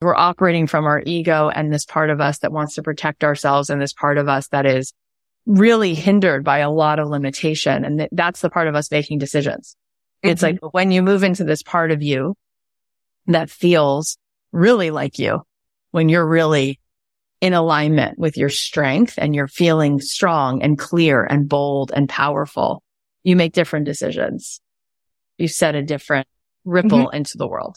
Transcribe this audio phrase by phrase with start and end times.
[0.00, 3.68] We're operating from our ego and this part of us that wants to protect ourselves
[3.68, 4.94] and this part of us that is
[5.44, 7.84] really hindered by a lot of limitation.
[7.84, 9.76] And th- that's the part of us making decisions.
[10.24, 10.30] Mm-hmm.
[10.30, 12.34] It's like when you move into this part of you
[13.26, 14.16] that feels
[14.52, 15.42] really like you,
[15.90, 16.80] when you're really
[17.40, 22.82] in alignment with your strength and you're feeling strong and clear and bold and powerful,
[23.22, 24.60] you make different decisions.
[25.38, 26.26] You set a different
[26.64, 27.16] ripple mm-hmm.
[27.16, 27.76] into the world.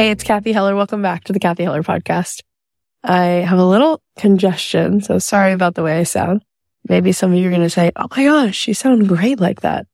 [0.00, 0.74] Hey, it's Cathy Heller.
[0.74, 2.40] Welcome back to the Cathy Heller podcast.
[3.04, 6.42] I have a little congestion, so sorry about the way I sound.
[6.88, 9.60] Maybe some of you are going to say, Oh my gosh, you sound great like
[9.60, 9.86] that.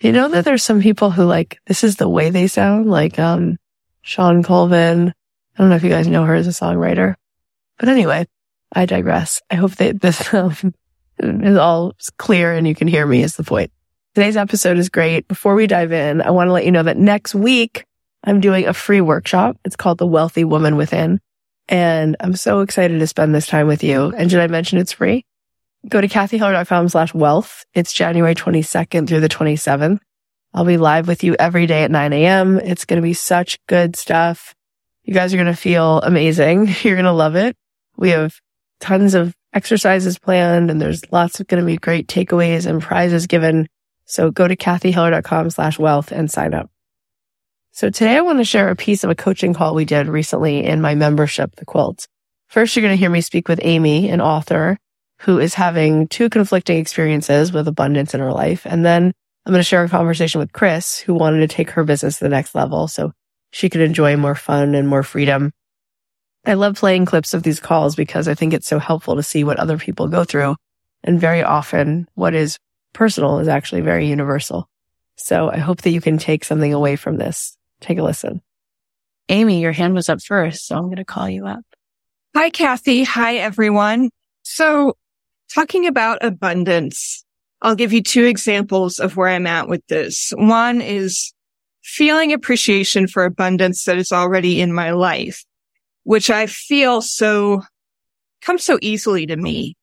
[0.00, 3.20] You know that there's some people who like, this is the way they sound, like,
[3.20, 3.56] um,
[4.02, 5.10] Shawn Colvin.
[5.10, 7.14] I don't know if you guys know her as a songwriter,
[7.78, 8.26] but anyway,
[8.72, 9.42] I digress.
[9.48, 10.74] I hope that this um,
[11.20, 13.70] is all clear and you can hear me is the point.
[14.16, 15.28] Today's episode is great.
[15.28, 17.86] Before we dive in, I want to let you know that next week
[18.26, 19.56] I'm doing a free workshop.
[19.64, 21.20] It's called The Wealthy Woman Within.
[21.68, 24.12] And I'm so excited to spend this time with you.
[24.16, 25.24] And did I mention it's free?
[25.88, 27.64] Go to cathyheller.com slash wealth.
[27.72, 30.00] It's January 22nd through the 27th.
[30.52, 32.58] I'll be live with you every day at 9 a.m.
[32.58, 34.54] It's going to be such good stuff.
[35.04, 36.68] You guys are going to feel amazing.
[36.82, 37.56] You're going to love it.
[37.96, 38.40] We have
[38.80, 43.26] tons of exercises planned and there's lots of going to be great takeaways and prizes
[43.26, 43.68] given.
[44.04, 46.70] So go to cathyheller.com slash wealth and sign up.
[47.76, 50.64] So today I want to share a piece of a coaching call we did recently
[50.64, 52.08] in my membership, the Quilt.
[52.48, 54.78] First, you're going to hear me speak with Amy, an author
[55.18, 58.64] who is having two conflicting experiences with abundance in her life.
[58.64, 59.12] And then
[59.44, 62.24] I'm going to share a conversation with Kris, who wanted to take her business to
[62.24, 63.12] the next level so
[63.50, 65.52] she could enjoy more fun and more freedom.
[66.46, 69.44] I love playing clips of these calls because I think it's so helpful to see
[69.44, 70.56] what other people go through.
[71.04, 72.56] And very often what is
[72.94, 74.66] personal is actually very universal.
[75.16, 78.42] So I hope that you can take something away from this Take a listen.
[79.28, 81.64] Amy, your hand was up first, so I'm going to call you up.
[82.34, 83.02] Hi, Cathy.
[83.04, 84.10] Hi, everyone.
[84.42, 84.96] So
[85.52, 87.24] talking about abundance,
[87.62, 90.32] I'll give you two examples of where I'm at with this.
[90.36, 91.32] One is
[91.82, 95.44] feeling appreciation for abundance that is already in my life,
[96.04, 97.62] which I feel so
[98.42, 99.76] comes so easily to me.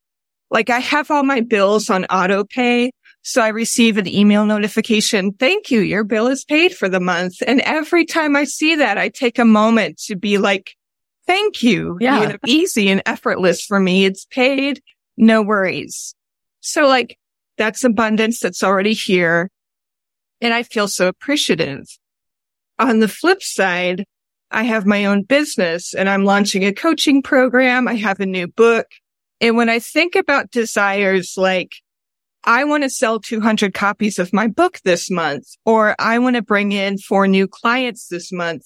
[0.51, 2.91] Like I have all my bills on auto pay
[3.23, 5.31] so I receive an email notification.
[5.31, 5.79] Thank you.
[5.79, 7.35] Your bill is paid for the month.
[7.47, 10.75] And every time I see that, I take a moment to be like,
[11.25, 11.97] thank you.
[12.01, 12.21] Yeah.
[12.21, 14.03] You know, easy and effortless for me.
[14.03, 14.81] It's paid.
[15.15, 16.15] No worries.
[16.59, 17.17] So like
[17.57, 19.49] that's abundance that's already here.
[20.41, 21.85] And I feel so appreciative.
[22.77, 24.03] On the flip side,
[24.51, 27.87] I have my own business and I'm launching a coaching program.
[27.87, 28.87] I have a new book.
[29.39, 31.71] And when I think about desires like
[32.45, 36.41] I want to sell 200 copies of my book this month, or I want to
[36.41, 38.63] bring in four new clients this month.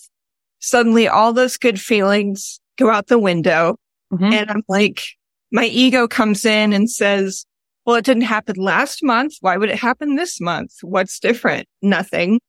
[0.59, 3.77] Suddenly all those good feelings go out the window.
[4.11, 4.33] Mm-hmm.
[4.33, 5.03] And I'm like,
[5.51, 7.45] my ego comes in and says,
[7.85, 9.35] well, it didn't happen last month.
[9.41, 10.71] Why would it happen this month?
[10.81, 11.67] What's different?
[11.81, 12.39] Nothing.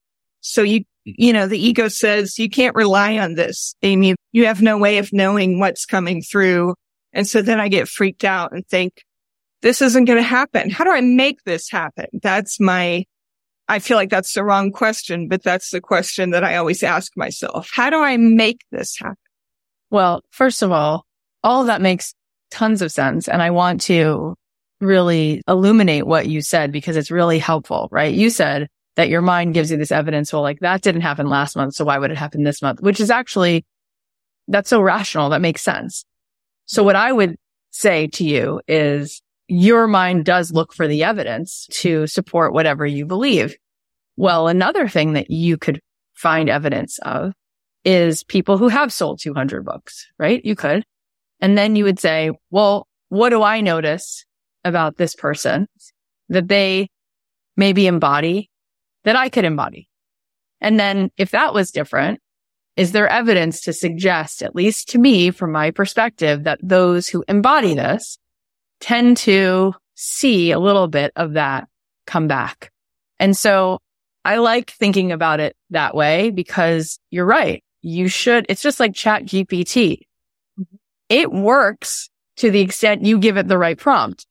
[0.41, 4.15] So you, you know, the ego says you can't rely on this, Amy.
[4.33, 6.75] You have no way of knowing what's coming through.
[7.13, 9.03] And so then I get freaked out and think,
[9.63, 10.71] this isn't going to happen.
[10.71, 12.07] How do I make this happen?
[12.23, 13.05] That's my,
[13.69, 17.13] I feel like that's the wrong question, but that's the question that I always ask
[17.17, 17.71] myself.
[17.73, 19.17] How do I make this happen?
[19.91, 21.05] Well, first of all,
[21.43, 22.15] all of that makes
[22.51, 23.29] tons of sense.
[23.29, 24.35] And I want to
[24.81, 28.15] really illuminate what you said because it's really helpful, right?
[28.15, 30.33] You said that your mind gives you this evidence.
[30.33, 31.75] Well, like that didn't happen last month.
[31.75, 32.81] So why would it happen this month?
[32.81, 33.65] Which is actually,
[34.47, 35.31] that's so rational.
[35.31, 36.05] That makes sense.
[36.67, 37.37] So what I would
[37.71, 43.07] say to you is your mind does look for the evidence to support whatever you
[43.07, 43.57] believe.
[44.17, 45.81] Well, another thing that you could
[46.15, 47.33] find evidence of
[47.85, 50.45] is people who have sold 200 books, right?
[50.45, 50.85] You could.
[51.41, 54.27] And then you would say, well, what do I notice
[54.65, 55.67] about this person
[56.29, 56.91] that they
[57.57, 58.51] maybe embody
[59.05, 59.89] that I could embody?
[60.61, 62.21] And then if that was different,
[62.77, 67.25] is there evidence to suggest, at least to me, from my perspective, that those who
[67.29, 68.19] embody this
[68.81, 71.69] tend to see a little bit of that
[72.07, 72.71] come back.
[73.19, 73.79] And so
[74.25, 77.65] I like thinking about it that way because you're right.
[77.83, 80.03] You should, it's just like chat GPT.
[80.59, 80.77] Mm-hmm.
[81.09, 84.27] It works to the extent you give it the right prompt.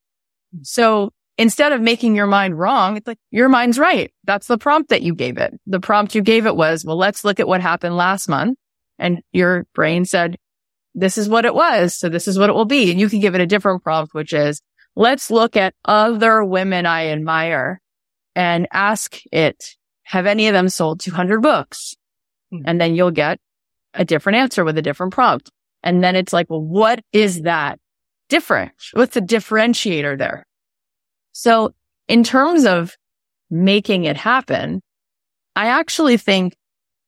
[0.56, 0.64] Mm-hmm.
[0.64, 4.12] So instead of making your mind wrong, it's like your mind's right.
[4.24, 5.54] That's the prompt that you gave it.
[5.66, 8.58] The prompt you gave it was, well, let's look at what happened last month.
[9.00, 10.38] And your brain said,
[10.98, 11.96] this is what it was.
[11.96, 12.90] So this is what it will be.
[12.90, 14.62] And you can give it a different prompt, which is,
[14.96, 17.80] let's look at other women I admire
[18.36, 21.96] and ask it, have any of them sold 200 books?
[22.52, 22.64] Hmm.
[22.66, 23.40] And then you'll get
[23.94, 25.52] a different answer with a different prompt.
[25.84, 27.80] And then it's like, well, what is that
[28.28, 28.72] different?
[28.94, 30.48] What's the differentiator there?
[31.32, 31.76] So
[32.08, 32.98] in terms of
[33.52, 34.82] making it happen,
[35.56, 36.56] I actually think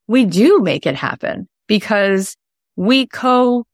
[0.07, 2.35] we do make it happen because
[2.75, 3.65] we co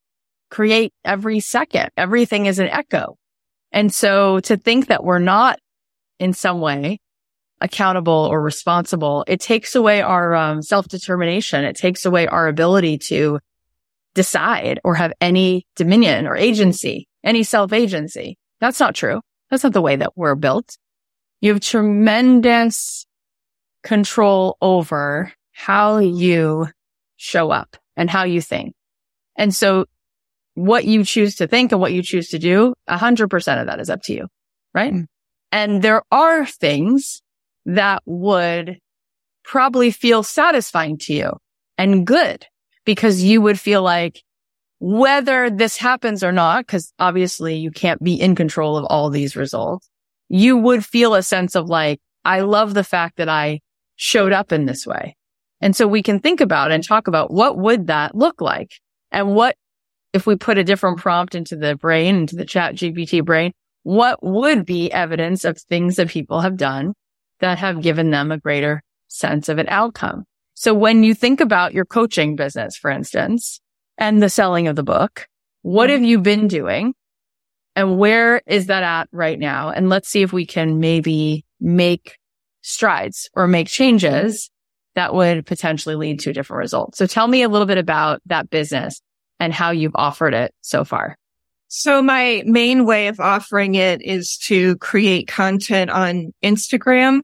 [0.50, 1.90] create every second.
[1.98, 3.18] Everything is an echo.
[3.72, 5.60] And so to think that we're not
[6.20, 7.00] in some way
[7.62, 11.64] accountable or responsible, it takes away our um, self-determination.
[11.64, 13.40] It takes away our ability to
[14.14, 18.38] decide or have any dominion or agency, any self-agency.
[18.62, 19.22] That's not true.
[19.50, 20.78] That's not the way that we're built.
[21.42, 23.06] You have tremendous
[23.84, 26.68] control over how you
[27.18, 28.74] show up and how you think.
[29.38, 29.86] And so
[30.56, 33.68] what you choose to think and what you choose to do, a hundred percent of
[33.68, 34.28] that is up to you.
[34.74, 34.94] Right.
[34.94, 35.06] Mm.
[35.52, 37.22] And there are things
[37.66, 38.80] that would
[39.44, 41.31] probably feel satisfying to you
[41.78, 42.46] and good
[42.84, 44.22] because you would feel like
[44.80, 49.36] whether this happens or not, because obviously you can't be in control of all these
[49.36, 49.90] results,
[50.30, 53.62] you would feel a sense of like, I love the fact that I
[53.96, 55.16] showed up in this way.
[55.62, 58.72] And so we can think about and talk about what would that look like
[59.12, 59.56] and what
[60.16, 63.52] if we put a different prompt into the brain, into the chat GPT brain,
[63.84, 66.94] what would be evidence of things that people have done
[67.42, 70.24] that have given them a greater sense of an outcome?
[70.54, 73.60] So when you think about your coaching business, for instance,
[73.98, 75.28] and the selling of the book,
[75.64, 76.94] what have you been doing?
[77.76, 79.70] And where is that at right now?
[79.70, 82.18] And let's see if we can maybe make
[82.62, 84.50] strides or make changes
[84.96, 86.96] that would potentially lead to a different result.
[86.96, 89.02] So tell me a little bit about that business
[89.40, 91.18] and how you've offered it so far.
[91.68, 97.22] So my main way of offering it is to create content on Instagram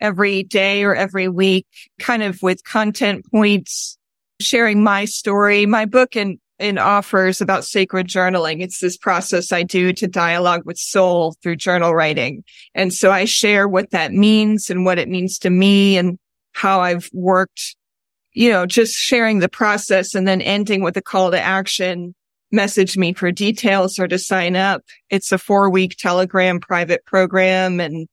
[0.00, 1.66] every day or every week,
[1.98, 3.98] kind of with content points,
[4.40, 8.62] sharing my story, my book and, and offers about sacred journaling.
[8.62, 12.44] It's this process I do to dialogue with soul through journal writing.
[12.74, 16.18] And so I share what that means and what it means to me and
[16.52, 17.76] how I've worked
[18.32, 22.14] you know, just sharing the process and then ending with a call to action,
[22.52, 24.82] message me for details or to sign up.
[25.08, 28.08] It's a four week telegram private program and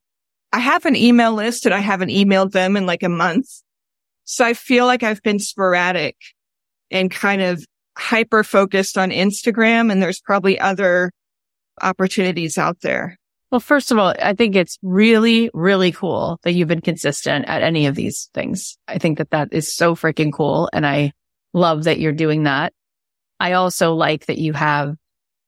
[0.52, 3.48] I have an email list and I haven't emailed them in like a month.
[4.24, 6.16] So I feel like I've been sporadic
[6.90, 7.64] and kind of
[7.96, 11.12] hyper focused on Instagram and there's probably other
[11.82, 13.16] opportunities out there.
[13.50, 17.62] Well, first of all, I think it's really, really cool that you've been consistent at
[17.62, 18.76] any of these things.
[18.86, 20.68] I think that that is so freaking cool.
[20.72, 21.12] And I
[21.54, 22.74] love that you're doing that.
[23.40, 24.96] I also like that you have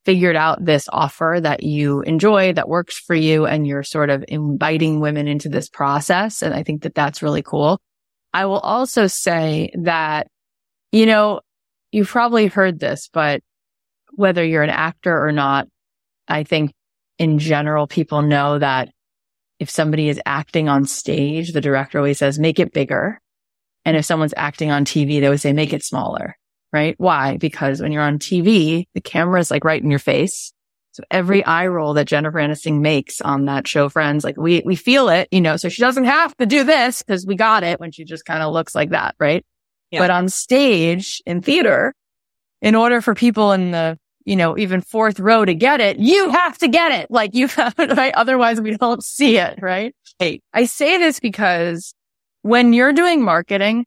[0.06, 4.24] figured out this offer that you enjoy that works for you and you're sort of
[4.28, 6.40] inviting women into this process.
[6.40, 7.78] And I think that that's really cool.
[8.32, 10.28] I will also say that,
[10.90, 11.40] you know,
[11.92, 13.42] you've probably heard this, but
[14.12, 15.68] whether you're an actor or not,
[16.26, 16.72] I think
[17.20, 18.88] in general, people know that
[19.60, 23.20] if somebody is acting on stage, the director always says, make it bigger.
[23.84, 26.36] And if someone's acting on TV, they always say, make it smaller,
[26.72, 26.94] right?
[26.96, 27.36] Why?
[27.36, 30.54] Because when you're on TV, the camera is like right in your face.
[30.92, 34.74] So every eye roll that Jennifer Aniston makes on that show, Friends, like we, we
[34.74, 37.78] feel it, you know, so she doesn't have to do this because we got it
[37.78, 39.44] when she just kind of looks like that, right?
[39.90, 40.00] Yeah.
[40.00, 41.94] But on stage in theater,
[42.62, 43.98] in order for people in the
[44.30, 47.10] you know, even fourth row to get it, you have to get it.
[47.10, 48.14] Like you have, it, right?
[48.14, 49.92] Otherwise we don't see it, right?
[50.20, 51.94] Hey, I say this because
[52.42, 53.86] when you're doing marketing,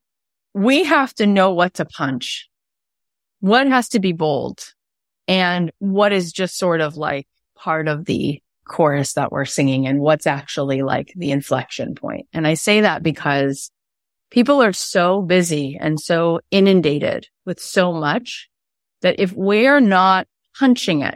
[0.54, 2.50] we have to know what to punch,
[3.40, 4.60] what has to be bold
[5.30, 10.02] and what is just sort of like part of the chorus that we're singing and
[10.02, 12.28] what's actually like the inflection point.
[12.34, 13.72] And I say that because
[14.30, 18.50] people are so busy and so inundated with so much
[19.04, 21.16] that if we're not punching it,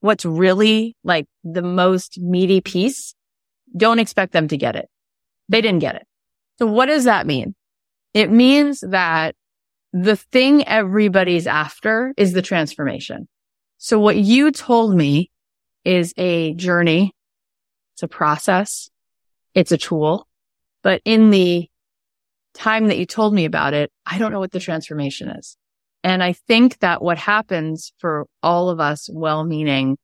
[0.00, 3.14] what's really like the most meaty piece,
[3.76, 4.88] don't expect them to get it.
[5.48, 6.06] They didn't get it.
[6.58, 7.54] So what does that mean?
[8.14, 9.34] It means that
[9.92, 13.28] the thing everybody's after is the transformation.
[13.78, 15.30] So what you told me
[15.84, 17.14] is a journey.
[17.94, 18.90] It's a process.
[19.54, 20.26] It's a tool.
[20.82, 21.68] But in the
[22.54, 25.56] time that you told me about it, I don't know what the transformation is.
[26.04, 29.98] And I think that what happens for all of us well-meaning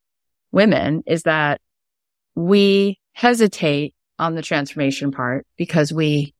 [0.52, 1.61] women is that
[2.35, 6.35] we hesitate on the transformation part because we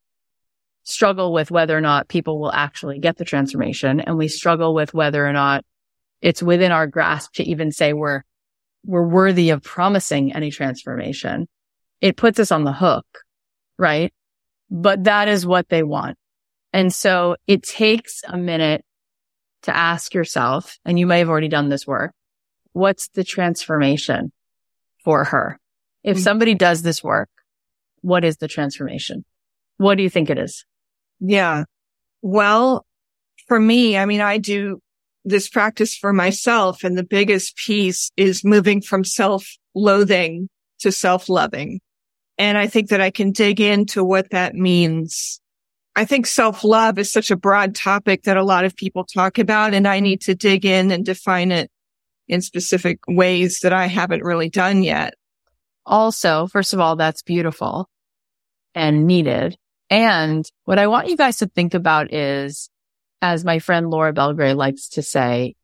[0.85, 4.01] struggle with whether or not people will actually get the transformation.
[4.01, 5.65] And we struggle with whether or not
[6.23, 8.23] it's within our grasp to even say we're,
[8.87, 11.47] we're worthy of promising any transformation.
[12.01, 13.07] It puts us on the hook,
[13.79, 14.13] right?
[14.71, 16.17] But that is what they want.
[16.73, 18.85] And so it takes a minute
[19.63, 22.13] to ask yourself, and you may have already done this work.
[22.73, 24.33] What's the transformation
[25.05, 25.59] for her?
[26.05, 26.23] If mm-hmm.
[26.23, 27.29] somebody does this work,
[28.01, 29.25] what is the transformation?
[29.79, 30.65] What do you think it is?
[31.21, 31.65] Yeah.
[32.23, 32.87] Well,
[33.47, 34.81] for me, I mean, I do
[35.25, 40.49] this practice for myself and the biggest piece is moving from self loathing
[40.81, 41.81] to self loving.
[42.39, 45.41] And I think that I can dig into what that means.
[45.99, 49.37] I think self love is such a broad topic that a lot of people talk
[49.37, 51.73] about and I need to dig in and define it
[52.29, 55.15] in specific ways that I haven't really done yet.
[55.85, 57.89] Also, first of all, that's beautiful
[58.77, 59.57] and needed.
[59.91, 62.71] And what I want you guys to think about is,
[63.21, 65.57] as my friend Laura Belgray likes to say,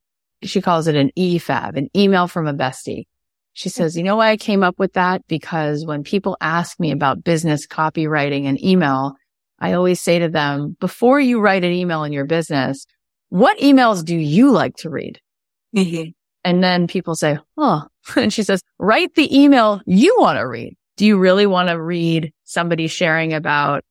[0.42, 3.04] she calls it an EFAB, an email from a bestie.
[3.52, 5.24] She says, you know why I came up with that?
[5.28, 9.14] Because when people ask me about business copywriting and email,
[9.58, 12.86] I always say to them, before you write an email in your business,
[13.28, 15.20] what emails do you like to read?
[15.74, 16.10] Mm-hmm.
[16.44, 17.84] And then people say, oh,
[18.16, 20.76] and she says, write the email you want to read.
[20.96, 23.82] Do you really want to read somebody sharing about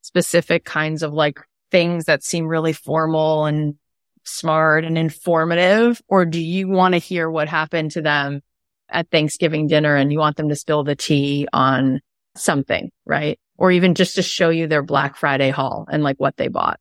[0.00, 1.38] specific kinds of like
[1.70, 3.76] things that seem really formal and
[4.24, 6.00] smart and informative?
[6.08, 8.40] Or do you want to hear what happened to them
[8.88, 12.00] at Thanksgiving dinner and you want them to spill the tea on
[12.36, 13.38] something, right?
[13.62, 16.80] Or even just to show you their Black Friday haul and like what they bought.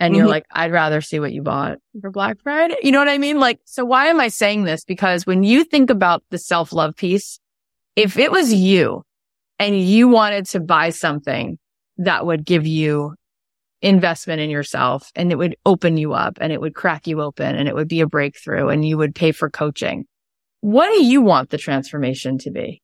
[0.00, 0.20] And mm-hmm.
[0.20, 2.76] you're like, I'd rather see what you bought for Black Friday.
[2.82, 3.38] You know what I mean?
[3.38, 4.86] Like, so why am I saying this?
[4.86, 7.40] Because when you think about the self love piece,
[7.94, 9.02] if it was you
[9.58, 11.58] and you wanted to buy something
[11.98, 13.14] that would give you
[13.82, 17.54] investment in yourself and it would open you up and it would crack you open
[17.54, 20.06] and it would be a breakthrough and you would pay for coaching.
[20.62, 22.80] What do you want the transformation to be?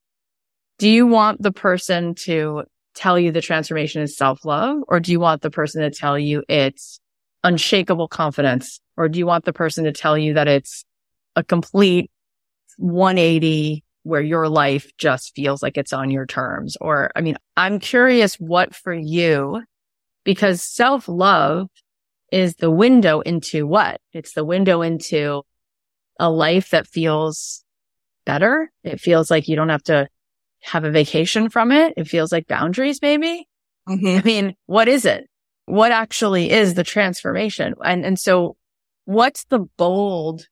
[0.78, 5.12] Do you want the person to tell you the transformation is self love or do
[5.12, 7.00] you want the person to tell you it's
[7.44, 10.84] unshakable confidence or do you want the person to tell you that it's
[11.36, 12.10] a complete
[12.76, 16.76] 180 where your life just feels like it's on your terms.
[16.80, 19.62] Or, I mean, I'm curious what for you,
[20.24, 21.68] because self love
[22.32, 24.00] is the window into what?
[24.12, 25.42] It's the window into
[26.18, 27.64] a life that feels
[28.24, 28.70] better.
[28.84, 30.08] It feels like you don't have to
[30.62, 31.94] have a vacation from it.
[31.96, 33.46] It feels like boundaries, maybe.
[33.88, 34.18] Mm-hmm.
[34.18, 35.28] I mean, what is it?
[35.66, 37.74] What actually is the transformation?
[37.84, 38.56] And, and so
[39.04, 40.46] what's the bold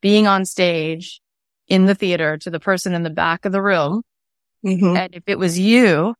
[0.00, 1.20] being on stage
[1.68, 4.02] in the theater to the person in the back of the room.
[4.64, 4.96] Mm-hmm.
[4.96, 6.14] And if it was you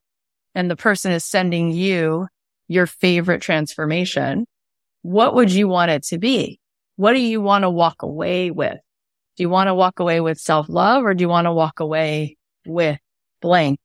[0.54, 2.28] and the person is sending you
[2.68, 4.46] your favorite transformation,
[5.02, 6.60] what would you want it to be?
[6.96, 8.78] What do you want to walk away with?
[9.36, 11.80] Do you want to walk away with self love or do you want to walk
[11.80, 12.98] away with
[13.40, 13.78] blank,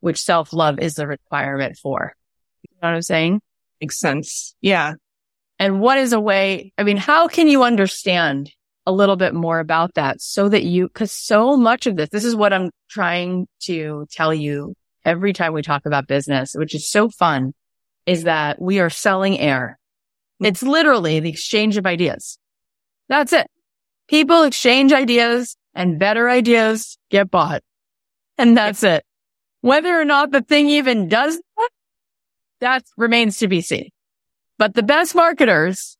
[0.00, 2.14] which self love is the requirement for?
[2.62, 3.40] You know what I'm saying?
[3.80, 4.54] Makes sense.
[4.60, 4.94] Yeah.
[5.58, 6.72] And what is a way?
[6.76, 8.50] I mean, how can you understand
[8.84, 12.24] a little bit more about that so that you, cause so much of this, this
[12.24, 16.88] is what I'm trying to tell you every time we talk about business, which is
[16.88, 17.54] so fun
[18.06, 19.78] is that we are selling air.
[20.40, 22.38] It's literally the exchange of ideas.
[23.08, 23.46] That's it.
[24.08, 27.62] People exchange ideas and better ideas get bought.
[28.38, 29.04] And that's it.
[29.60, 31.70] Whether or not the thing even does that,
[32.60, 33.90] that remains to be seen.
[34.58, 35.96] But the best marketers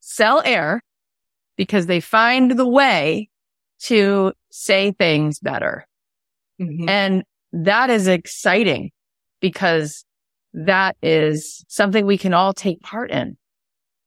[0.00, 0.82] sell air
[1.56, 3.28] because they find the way
[3.80, 5.86] to say things better.
[6.60, 6.88] Mm-hmm.
[6.88, 8.90] And that is exciting
[9.40, 10.04] because
[10.52, 13.36] that is something we can all take part in.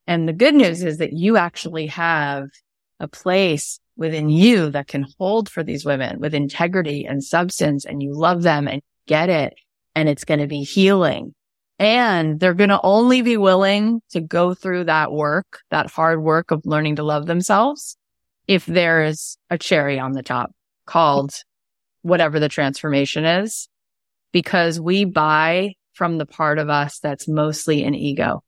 [0.08, 2.50] And the good news is that you actually have
[3.00, 8.02] a place within you that can hold for these women with integrity and substance and
[8.02, 9.54] you love them and get it.
[9.94, 11.36] And it's going to be healing
[11.78, 16.52] and they're going to only be willing to go through that work, that hard work
[16.52, 17.98] of learning to love themselves
[18.48, 20.52] if there's a cherry on the top
[20.86, 21.34] called
[22.02, 23.70] whatever the transformation is,
[24.32, 28.42] because we buy from the part of us that's mostly an ego.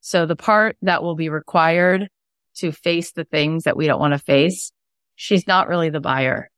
[0.00, 2.08] So the part that will be required
[2.56, 4.72] to face the things that we don't want to face,
[5.16, 6.50] she's not really the buyer.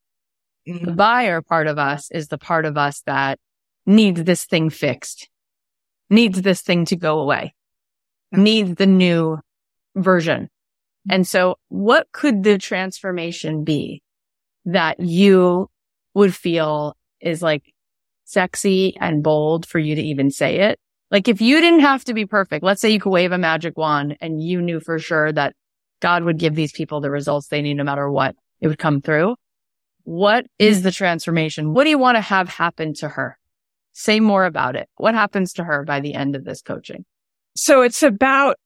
[0.69, 0.85] Mm-hmm.
[0.85, 3.39] The buyer part of us is the part of us that
[3.87, 5.29] needs this thing fixed
[6.11, 7.55] needs this thing to go away,
[8.33, 9.39] needs the new
[9.95, 10.49] version.
[11.11, 14.03] And so what could the transformation be
[14.65, 15.69] that you
[16.15, 17.73] would feel is like
[18.25, 20.79] sexy and bold for you to even say it.
[21.11, 23.79] Like if you didn't have to be perfect, let's say you could wave a magic
[23.79, 25.55] wand and you knew for sure that
[26.01, 29.01] God would give these people the results they need no matter what, it would come
[29.01, 29.37] through.
[30.05, 30.83] What is mm.
[30.85, 31.75] the transformation?
[31.75, 33.39] What do you want to have happen to her?
[33.93, 34.89] Say more about it.
[34.97, 37.05] What happens to her by the end of this coaching?
[37.57, 38.57] So it's about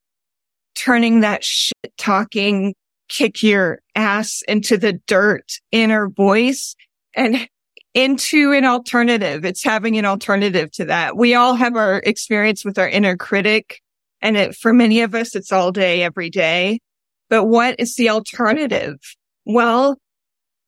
[0.74, 2.74] turning that shit talking,
[3.08, 6.76] kick your ass into the dirt inner voice
[7.14, 7.48] and
[7.94, 9.44] into an alternative.
[9.44, 11.16] It's having an alternative to that.
[11.16, 13.80] We all have our experience with our inner critic.
[14.20, 16.80] And it, for many of us, it's all day, every day.
[17.28, 18.96] But what is the alternative?
[19.44, 19.98] Well,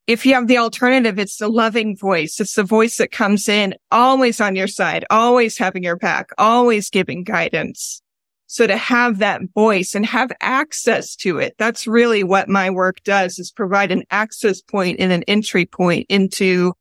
[0.07, 2.39] if you have the alternative, it's the loving voice.
[2.39, 6.91] It's the voice that comes in always on your side, always having your back, always
[6.91, 8.03] giving guidance.
[8.47, 13.03] So to have that voice and have access to it, that's really what my work
[13.03, 16.75] does is provide an access point and an entry point into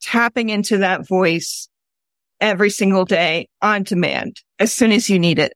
[0.00, 1.68] tapping into that voice
[2.40, 5.52] every single day on demand as soon as you need it.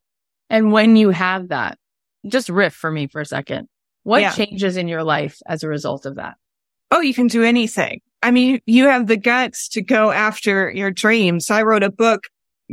[0.51, 1.79] And when you have that,
[2.27, 3.69] just riff for me for a second.
[4.05, 4.33] What Yeah.
[4.33, 6.35] changes in your life as a result of that?
[6.91, 8.01] Oh, you can do anything.
[8.23, 11.51] I mean, you have the guts to go after your dreams.
[11.51, 12.29] I wrote a book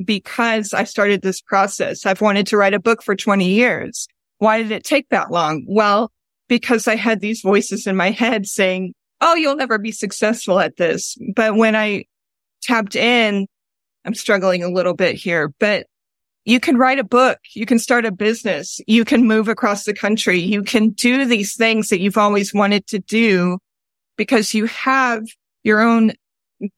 [0.06, 2.06] because I started this process.
[2.06, 4.08] I've wanted to write a book for 20 years.
[4.38, 5.66] Why did it take that long?
[5.68, 6.12] Well,
[6.48, 10.78] because I had these voices in my head saying, Oh, you'll never be successful at
[10.78, 11.18] this.
[11.36, 12.06] But when I
[12.62, 13.48] tapped in,
[14.06, 15.88] I'm struggling a little bit here, but
[16.50, 17.38] you can write a book.
[17.54, 18.82] You can start a business.
[18.88, 20.40] You can move across the country.
[20.40, 23.60] You can do these things that you've always wanted to do
[24.18, 25.24] because you have
[25.64, 26.14] your own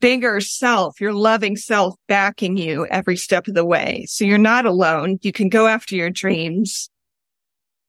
[0.01, 4.05] bigger self, your loving self backing you every step of the way.
[4.09, 5.19] So you're not alone.
[5.21, 6.89] You can go after your dreams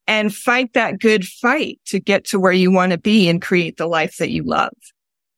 [0.06, 3.76] and fight that good fight to get to where you want to be and create
[3.76, 4.72] the life that you love.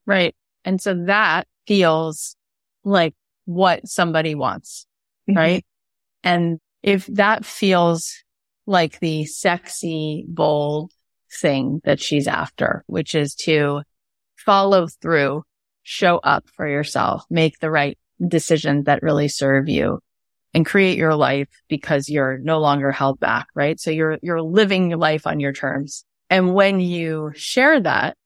[0.06, 0.34] Right.
[0.64, 2.36] And so that feels
[2.84, 3.14] like
[3.46, 4.86] what somebody wants.
[5.28, 5.38] Mm-hmm.
[5.38, 5.64] right?
[6.24, 8.12] And if that feels
[8.66, 10.92] like the sexy, bold
[11.40, 13.82] thing that she's after, which is to
[14.36, 15.42] follow through,
[15.82, 20.00] show up for yourself, make the right decisions that really serve you
[20.54, 23.78] and create your life because you're no longer held back, right?
[23.78, 26.04] So you're, you're living your life on your terms.
[26.30, 28.16] And when you share that,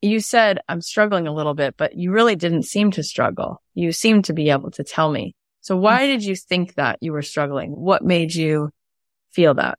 [0.00, 3.62] you said, I'm struggling a little bit, but you really didn't seem to struggle.
[3.74, 5.34] You seemed to be able to tell me.
[5.62, 7.70] So why did you think that you were struggling?
[7.70, 8.70] What made you
[9.30, 9.78] feel that?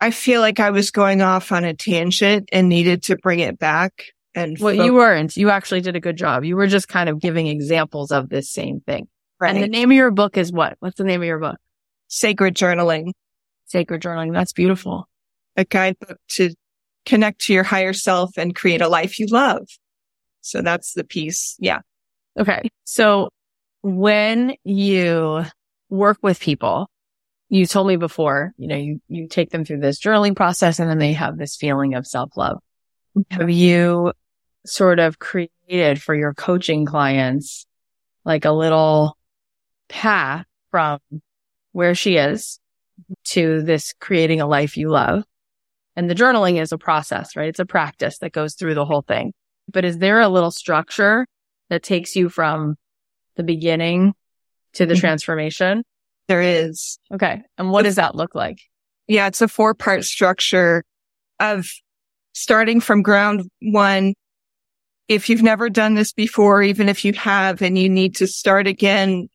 [0.00, 3.58] I feel like I was going off on a tangent and needed to bring it
[3.58, 4.04] back.
[4.34, 5.36] And Well, fo- you weren't.
[5.36, 6.44] You actually did a good job.
[6.44, 9.08] You were just kind of giving examples of this same thing.
[9.40, 9.54] right.
[9.54, 10.76] And the name of your book is what?
[10.80, 11.56] What's the name of your book?
[12.08, 13.10] sacred journaling,
[13.66, 14.32] Sacred Journaling.
[14.32, 15.08] That's beautiful.
[15.56, 16.50] a guidebook to
[17.04, 19.66] connect to your higher self and create a life you love.
[20.40, 21.56] So that's the piece.
[21.58, 21.80] Yeah.
[22.38, 22.68] Okay.
[22.84, 23.30] So
[23.82, 25.44] when you
[25.88, 26.88] work with people,
[27.48, 30.90] you told me before, you know, you, you take them through this journaling process and
[30.90, 32.58] then they have this feeling of self-love.
[33.30, 34.12] Have you
[34.64, 37.66] sort of created for your coaching clients
[38.24, 39.16] like a little
[39.88, 40.98] path from
[41.72, 42.58] where she is
[43.24, 45.22] to this creating a life you love?
[45.94, 47.48] And the journaling is a process, right?
[47.48, 49.32] It's a practice that goes through the whole thing.
[49.72, 51.26] But is there a little structure
[51.70, 52.76] that takes you from
[53.36, 54.14] the beginning
[54.74, 55.00] to the Mhm.
[55.00, 55.82] transformation?
[56.28, 56.98] There is.
[57.12, 57.42] Okay.
[57.56, 58.58] And what does that look like?
[59.06, 59.26] Yeah.
[59.28, 60.84] It's a four part structure
[61.38, 61.66] of
[62.32, 64.14] starting from ground one.
[65.08, 68.66] If you've never done this before, even if you have and you need to start
[68.66, 69.28] again,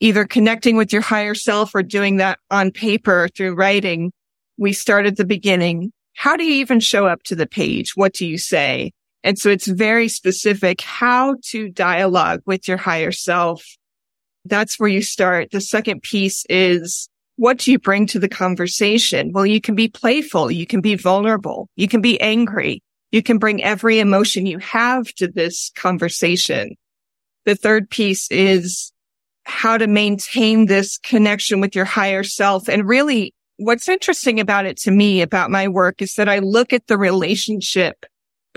[0.00, 4.12] either connecting with your higher self or doing that on paper through writing,
[4.58, 5.92] we start at the beginning.
[6.14, 7.92] How do you even show up to the page?
[7.96, 8.92] What do you say?
[9.24, 13.64] And so it's very specific how to dialogue with your higher self.
[14.44, 15.50] That's where you start.
[15.50, 19.32] The second piece is what do you bring to the conversation?
[19.32, 20.50] Well, you can be playful.
[20.50, 21.68] You can be vulnerable.
[21.76, 22.82] You can be angry.
[23.12, 26.76] You can bring every emotion you have to this conversation.
[27.44, 28.92] The third piece is
[29.44, 32.68] how to maintain this connection with your higher self.
[32.68, 36.72] And really what's interesting about it to me about my work is that I look
[36.72, 38.04] at the relationship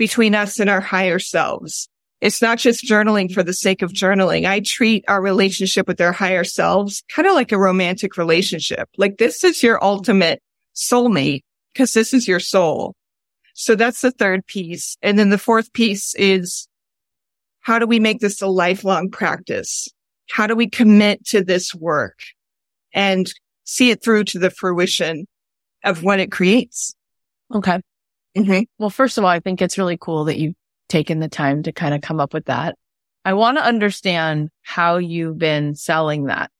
[0.02, 1.88] between us and our higher selves.
[2.20, 4.48] It's not just journaling for the sake of journaling.
[4.48, 8.88] I treat our relationship with our higher selves kind of like a romantic relationship.
[8.96, 10.42] Like this is your ultimate
[10.74, 12.96] soulmate because this is your soul.
[13.54, 14.96] So that's the third piece.
[15.02, 16.66] And then the fourth piece is
[17.60, 19.88] how do we make this a lifelong practice?
[20.28, 22.18] How do we commit to this work
[22.92, 25.28] and see it through to the fruition
[25.84, 26.92] of what it creates?
[27.54, 27.80] Okay.
[28.36, 28.62] Mm-hmm.
[28.78, 30.54] Well, first of all, I think it's really cool that you've
[30.88, 32.76] taken the time to kind of come up with that.
[33.24, 36.50] I want to understand how you've been selling that,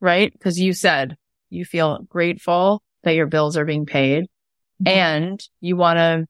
[0.00, 0.32] right?
[0.32, 1.16] Because you said
[1.50, 4.26] you feel grateful that your bills are being paid
[4.84, 6.26] and you want to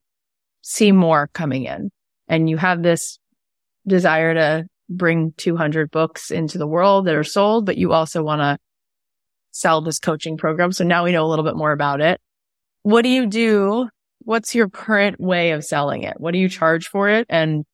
[0.62, 1.90] see more coming in
[2.29, 3.18] and you have this
[3.87, 8.40] desire to bring 200 books into the world that are sold, but you also want
[8.40, 8.59] to
[9.51, 10.73] sell this coaching program.
[10.73, 12.20] So now we know a little bit more about it.
[12.83, 13.88] What do you do?
[14.25, 16.19] What's your current way of selling it?
[16.19, 17.27] What do you charge for it?
[17.29, 17.65] And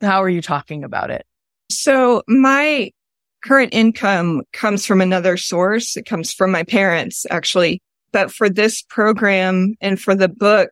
[0.00, 1.24] how are you talking about it?
[1.70, 2.90] So my
[3.42, 5.96] current income comes from another source.
[5.96, 7.80] It comes from my parents, actually.
[8.12, 10.70] But for this program and for the book,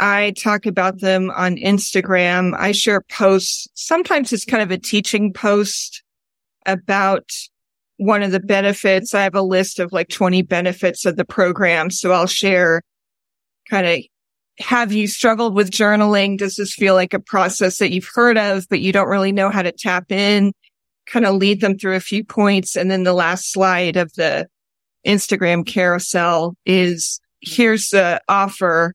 [0.00, 2.54] I talk about them on Instagram.
[2.56, 3.66] I share posts.
[3.74, 6.02] Sometimes it's kind of a teaching post
[6.66, 7.30] about
[7.96, 9.12] one of the benefits.
[9.12, 11.90] I have a list of like 20 benefits of the program.
[11.90, 12.82] So I'll share
[13.68, 13.98] kind of
[14.58, 16.36] have you struggled with journaling?
[16.36, 19.50] Does this feel like a process that you've heard of, but you don't really know
[19.50, 20.52] how to tap in?
[21.06, 22.76] Kind of lead them through a few points.
[22.76, 24.48] And then the last slide of the
[25.06, 28.94] Instagram carousel is here's the offer.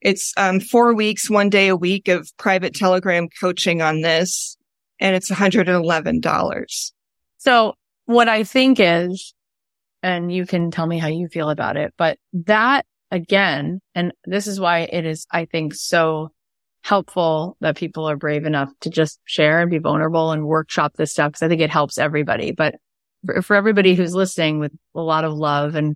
[0.00, 4.56] It's um, four weeks, one day a week of private telegram coaching on this.
[5.00, 6.92] And it's $111.
[7.38, 7.74] So
[8.06, 9.34] what I think is,
[10.02, 14.48] and you can tell me how you feel about it, but that again, and this
[14.48, 16.30] is why it is, I think, so
[16.82, 21.12] helpful that people are brave enough to just share and be vulnerable and workshop this
[21.12, 21.32] stuff.
[21.32, 22.50] Cause I think it helps everybody.
[22.50, 22.74] But
[23.24, 25.94] for, for everybody who's listening with a lot of love and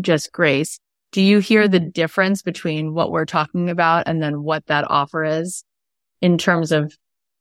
[0.00, 0.78] just grace,
[1.12, 5.24] do you hear the difference between what we're talking about and then what that offer
[5.24, 5.64] is
[6.20, 6.92] in terms of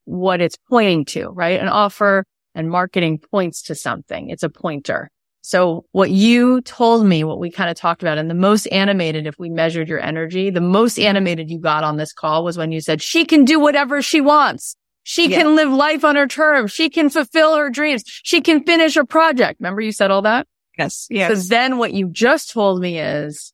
[0.06, 1.60] what it's pointing to, right?
[1.60, 2.24] An offer
[2.56, 4.30] and marketing points to something.
[4.30, 5.12] It's a pointer.
[5.42, 9.26] So what you told me, what we kind of talked about and the most animated,
[9.26, 12.72] if we measured your energy, the most animated you got on this call was when
[12.72, 14.76] you said she can do whatever she wants.
[15.04, 15.40] She yeah.
[15.40, 16.72] can live life on her terms.
[16.72, 18.04] She can fulfill her dreams.
[18.06, 19.60] She can finish a project.
[19.60, 20.46] Remember you said all that?
[20.78, 21.08] Yes.
[21.10, 21.30] Yes.
[21.30, 23.54] So then what you just told me is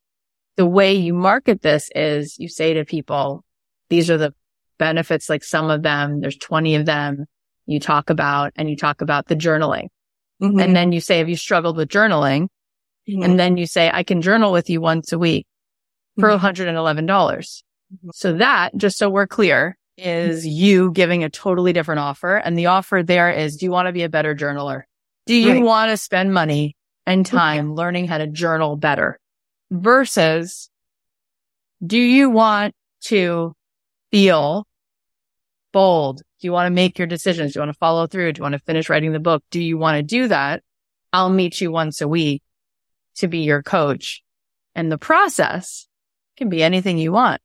[0.57, 3.43] the way you market this is you say to people,
[3.89, 4.33] these are the
[4.77, 7.25] benefits, like some of them, there's 20 of them
[7.65, 9.87] you talk about and you talk about the journaling.
[10.41, 10.59] Mm-hmm.
[10.59, 12.47] And then you say, have you struggled with journaling?
[13.07, 13.23] Mm-hmm.
[13.23, 15.47] And then you say, I can journal with you once a week
[16.19, 16.65] for $111.
[16.65, 17.05] Mm-hmm.
[17.05, 18.09] dollars mm-hmm.
[18.13, 22.35] So that, just so we're clear, is you giving a totally different offer.
[22.35, 24.83] And the offer there is, do you want to be a better journaler?
[25.25, 25.63] Do you right.
[25.63, 27.75] want to spend money and time okay.
[27.75, 29.19] learning how to journal better
[29.71, 30.69] versus
[31.85, 32.73] do you want
[33.05, 33.53] to
[34.11, 34.65] feel
[35.75, 37.51] bold, do you want to make your decisions?
[37.51, 38.31] Do you want to follow through?
[38.31, 39.43] Do you want to finish writing the book?
[39.51, 40.63] Do you want to do that?
[41.11, 42.41] I'll meet you once a week
[43.15, 44.23] to be your coach.
[44.73, 45.89] And the process
[46.37, 47.41] can be anything you want.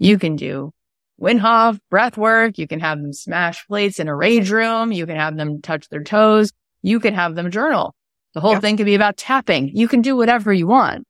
[0.00, 0.72] You can do
[1.20, 2.58] Wim Hof breath work.
[2.58, 4.90] You can have them smash plates in a rage room.
[4.90, 6.50] You can have them touch their toes.
[6.82, 7.94] You can have them journal.
[8.34, 8.60] The whole yeah.
[8.60, 9.68] thing can be about tapping.
[9.68, 11.06] You can do whatever you want,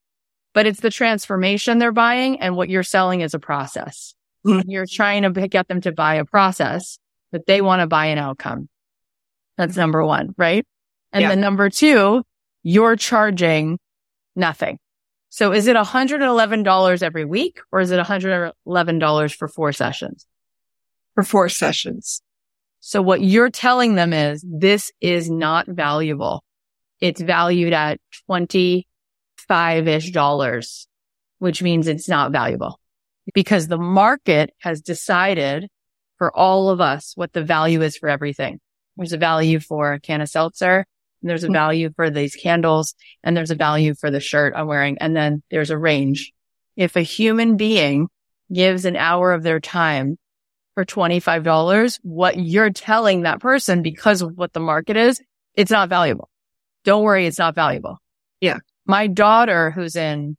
[0.52, 4.14] but it's the transformation they're buying and what you're selling is a process.
[4.46, 4.70] Mm-hmm.
[4.70, 6.98] You're trying to get them to buy a process
[7.30, 8.68] but they want to buy an outcome.
[9.56, 10.66] That's number one, right?
[11.12, 11.28] And yeah.
[11.28, 12.22] then number two,
[12.62, 13.78] you're charging
[14.36, 14.78] nothing.
[15.30, 20.26] So is it $111 every week or is it $111 for four sessions?
[21.14, 22.22] For four sessions.
[22.80, 26.44] So what you're telling them is this is not valuable.
[27.00, 30.88] It's valued at 25-ish dollars,
[31.38, 32.78] which means it's not valuable
[33.34, 35.68] because the market has decided
[36.16, 38.60] for all of us what the value is for everything.
[38.96, 40.84] There's a value for a can of seltzer.
[41.22, 41.54] And there's a mm-hmm.
[41.54, 44.98] value for these candles and there's a value for the shirt I'm wearing.
[44.98, 46.32] And then there's a range.
[46.76, 48.08] If a human being
[48.52, 50.16] gives an hour of their time
[50.74, 55.20] for $25, what you're telling that person because of what the market is,
[55.54, 56.28] it's not valuable.
[56.84, 57.26] Don't worry.
[57.26, 57.98] It's not valuable.
[58.40, 58.58] Yeah.
[58.86, 60.36] My daughter who's in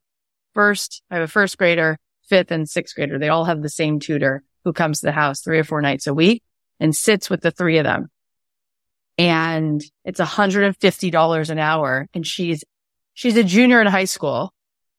[0.54, 1.98] first, I have a first grader,
[2.30, 3.20] fifth and sixth grader.
[3.20, 6.08] They all have the same tutor who comes to the house three or four nights
[6.08, 6.44] a week
[6.80, 8.08] and sits with the three of them.
[9.18, 12.08] And it's $150 an hour.
[12.14, 12.64] And she's,
[13.14, 14.54] she's a junior in high school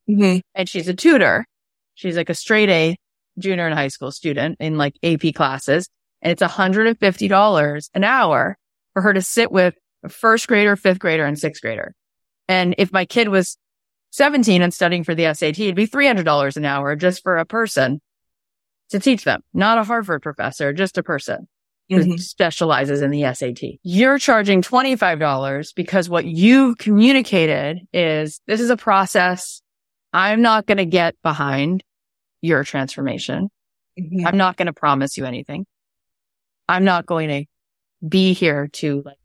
[0.09, 0.41] mm-hmm.
[0.55, 1.47] and she's a tutor.
[1.95, 2.97] She's like a straight A
[3.39, 5.89] junior in high school student in like AP classes.
[6.23, 8.59] And it's $150 an hour
[8.93, 11.95] for her to sit with a first grader, fifth grader and sixth grader.
[12.49, 13.57] And if my kid was
[14.11, 18.01] 17 and studying for the SAT, it'd be $300 an hour just for a person
[18.91, 21.49] to teach them, not a Harvard professor, just a person
[21.89, 22.17] who mm-hmm.
[22.17, 23.79] specializes in the SAT.
[23.83, 29.61] You're charging $25 because what you've communicated is this is a process.
[30.13, 31.83] I'm not going to get behind
[32.41, 33.49] your transformation.
[33.99, 34.27] Mm-hmm.
[34.27, 35.67] I'm not going to promise you anything.
[36.69, 37.45] I'm not going to
[38.09, 39.19] be here to like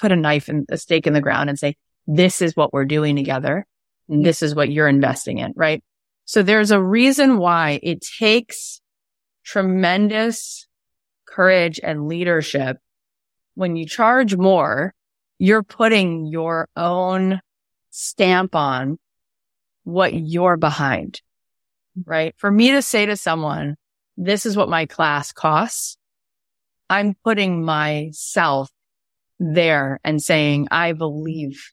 [0.00, 1.76] put a knife and a stake in the ground and say,
[2.08, 3.64] this is what we're doing together.
[4.12, 5.82] And this is what you're investing in, right?
[6.26, 8.82] So there's a reason why it takes
[9.42, 10.68] tremendous
[11.26, 12.76] courage and leadership.
[13.54, 14.92] When you charge more,
[15.38, 17.40] you're putting your own
[17.88, 18.98] stamp on
[19.84, 21.22] what you're behind,
[22.04, 22.34] right?
[22.36, 23.76] For me to say to someone,
[24.18, 25.96] this is what my class costs.
[26.90, 28.70] I'm putting myself
[29.38, 31.72] there and saying, I believe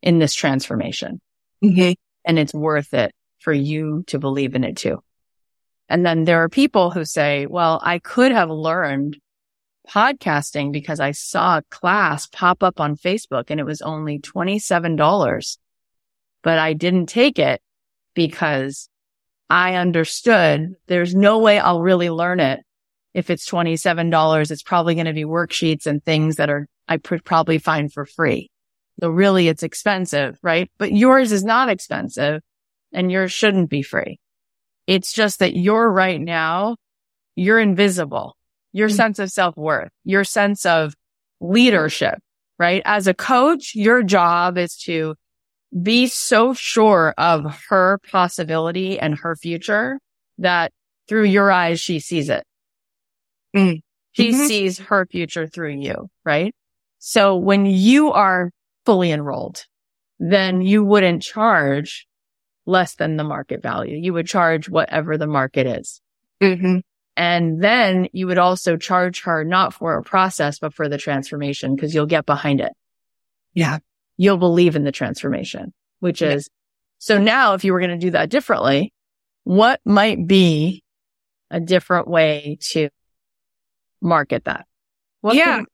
[0.00, 1.20] in this transformation
[1.64, 1.92] Mm-hmm.
[2.24, 5.02] and it's worth it for you to believe in it too.
[5.88, 9.18] And then there are people who say, well, I could have learned
[9.88, 15.58] podcasting because I saw a class pop up on Facebook and it was only $27,
[16.42, 17.60] but I didn't take it
[18.14, 18.88] because
[19.48, 22.60] I understood there's no way I'll really learn it.
[23.14, 27.24] If it's $27, it's probably going to be worksheets and things that are, I could
[27.24, 28.50] probably find for free.
[29.00, 30.70] So really it's expensive, right?
[30.78, 32.40] But yours is not expensive
[32.92, 34.18] and yours shouldn't be free.
[34.86, 36.76] It's just that you're right now,
[37.34, 38.36] you're invisible.
[38.72, 38.96] Your Mm.
[38.96, 40.94] sense of self-worth, your sense of
[41.40, 42.18] leadership,
[42.58, 42.82] right?
[42.84, 45.14] As a coach, your job is to
[45.82, 49.98] be so sure of her possibility and her future
[50.38, 50.72] that
[51.08, 52.44] through your eyes, she sees it.
[53.54, 53.80] Mm.
[54.12, 54.46] She Mhm.
[54.46, 56.54] sees her future through you, right?
[56.98, 58.50] So when you are
[58.86, 59.64] fully enrolled,
[60.18, 62.06] then you wouldn't charge
[62.64, 63.96] less than the market value.
[63.96, 66.00] You would charge whatever the market is.
[66.40, 66.78] Mm-hmm.
[67.16, 71.74] And then you would also charge her not for a process, but for the transformation
[71.74, 72.72] because you'll get behind it.
[73.54, 73.78] Yeah.
[74.16, 76.32] You'll believe in the transformation, which Yeah.
[76.32, 76.50] is
[76.98, 78.92] so now if you were going to do that differently,
[79.44, 80.82] what might be
[81.50, 82.88] a different way to
[84.00, 84.66] market that?
[85.20, 85.58] What yeah.
[85.60, 85.66] could-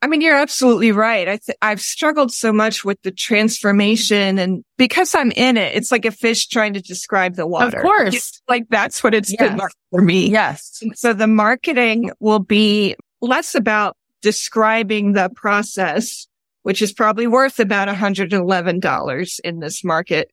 [0.00, 1.26] I mean, you're absolutely right.
[1.26, 5.90] I th- I've struggled so much with the transformation and because I'm in it, it's
[5.90, 7.78] like a fish trying to describe the water.
[7.78, 8.14] Of course.
[8.14, 10.30] It's like that's what it's been like for me.
[10.30, 10.82] yes.
[10.94, 16.28] So the marketing will be less about describing the process,
[16.62, 20.30] which is probably worth about $111 in this market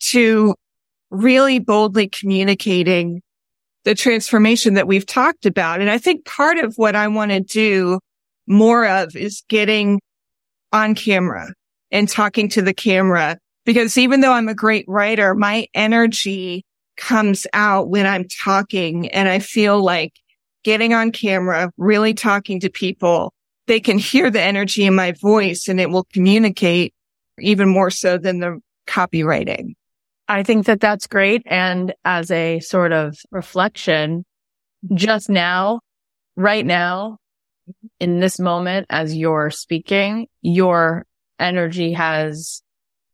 [0.00, 0.54] to
[1.10, 3.22] really boldly communicating
[3.84, 5.80] the transformation that we've talked about.
[5.80, 7.98] And I think part of what I want to do
[8.48, 10.00] more of is getting
[10.72, 11.52] on camera
[11.90, 16.64] and talking to the camera because even though I'm a great writer, my energy
[16.96, 20.14] comes out when I'm talking and I feel like
[20.64, 23.32] getting on camera, really talking to people,
[23.66, 26.94] they can hear the energy in my voice and it will communicate
[27.38, 29.74] even more so than the copywriting.
[30.28, 31.42] I think that that's great.
[31.46, 34.24] And as a sort of reflection,
[34.94, 35.80] just now,
[36.36, 37.18] right now,
[38.00, 41.06] in this moment, as you're speaking, your
[41.38, 42.62] energy has,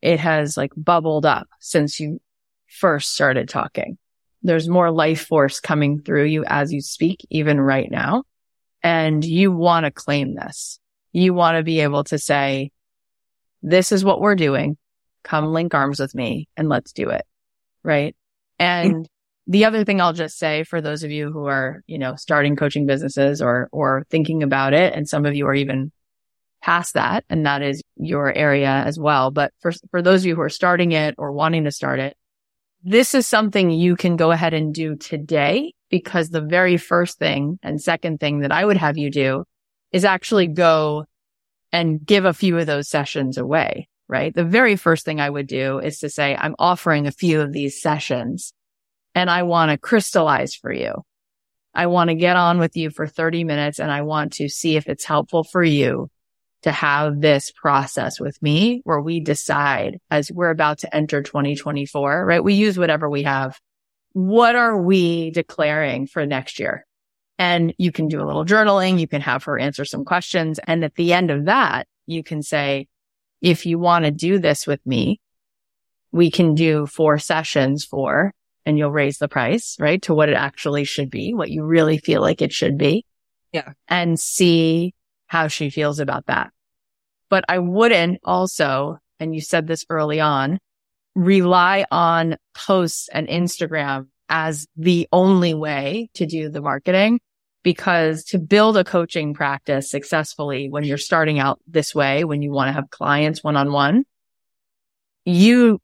[0.03, 2.21] it has like bubbled up since you
[2.69, 3.99] first started talking.
[4.43, 8.25] There's more life force coming through you as you speak, even right now.
[8.83, 10.79] And you want to claim this.
[11.13, 12.71] You want to be able to say,
[13.63, 14.77] this is what we're doing.
[15.23, 17.25] Come link arms with me and let's do it.
[17.83, 18.15] Right.
[18.59, 19.09] And
[19.47, 22.57] the other thing I'll just say for those of you who are, you know, starting
[22.57, 25.93] coaching businesses or, or thinking about it, and some of you are even
[26.63, 29.31] past that, and that is your area as well.
[29.31, 32.17] But for, for those of you who are starting it or wanting to start it,
[32.83, 37.59] this is something you can go ahead and do today because the very first thing
[37.63, 39.45] and second thing that I would have you do
[39.93, 41.05] is actually go
[41.71, 44.35] and give a few of those sessions away, right?
[44.35, 47.53] The very first thing I would do is to say, I'm offering a few of
[47.53, 48.53] these sessions
[49.15, 51.03] and I want to crystallize for you.
[51.75, 54.77] I want to get on with you for 30 minutes and I want to see
[54.77, 56.09] if it's helpful for you
[56.63, 62.25] to have this process with me where we decide as we're about to enter 2024,
[62.25, 62.43] right?
[62.43, 63.59] We use whatever we have.
[64.13, 66.87] What are we declaring for next year?
[67.39, 69.01] And you can do a little journaling.
[69.01, 70.61] You can have her answer some questions.
[70.65, 72.87] And at the end of that, you can say,
[73.43, 75.21] if you want to do this with me,
[76.13, 78.33] we can do four sessions for,
[78.67, 80.01] and you'll raise the price, right?
[80.03, 83.05] To what it actually should be, what you really feel like it should be.
[83.53, 83.73] Yeah.
[83.89, 84.95] And see
[85.27, 86.51] how she feels about that.
[87.29, 90.59] But I wouldn't also, and you said this early on,
[91.15, 97.21] rely on posts and Instagram as the only way to do the marketing
[97.63, 102.53] because to build a coaching practice successfully when you're starting out this way, when you
[102.53, 104.05] want to have clients one on one,
[105.25, 105.81] you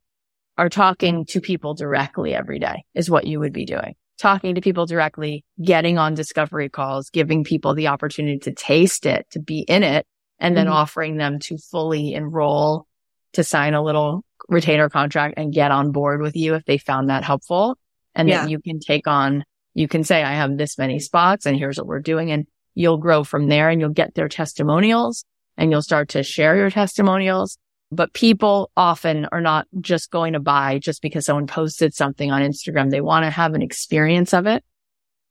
[0.59, 3.95] are talking to people directly every day is what you would be doing.
[4.19, 9.27] talking to people directly, getting on discovery calls, giving people the opportunity to taste it,
[9.31, 10.07] to be in it,
[10.39, 10.73] and then Mhm.
[10.73, 12.87] offering them to fully enroll,
[13.33, 17.09] to sign a little retainer contract and get on board with you if they found
[17.09, 17.79] that helpful.
[18.15, 18.41] And Yeah.
[18.43, 21.79] then you can take on, you can say, I have this many spots and here's
[21.79, 22.31] what we're doing.
[22.31, 25.25] And you'll grow from there and you'll get their testimonials
[25.57, 27.57] and you'll start to share your testimonials.
[27.93, 32.43] But people often are not just going to buy just because someone posted something on
[32.43, 32.91] Instagram.
[32.91, 34.65] They want to have an experience of it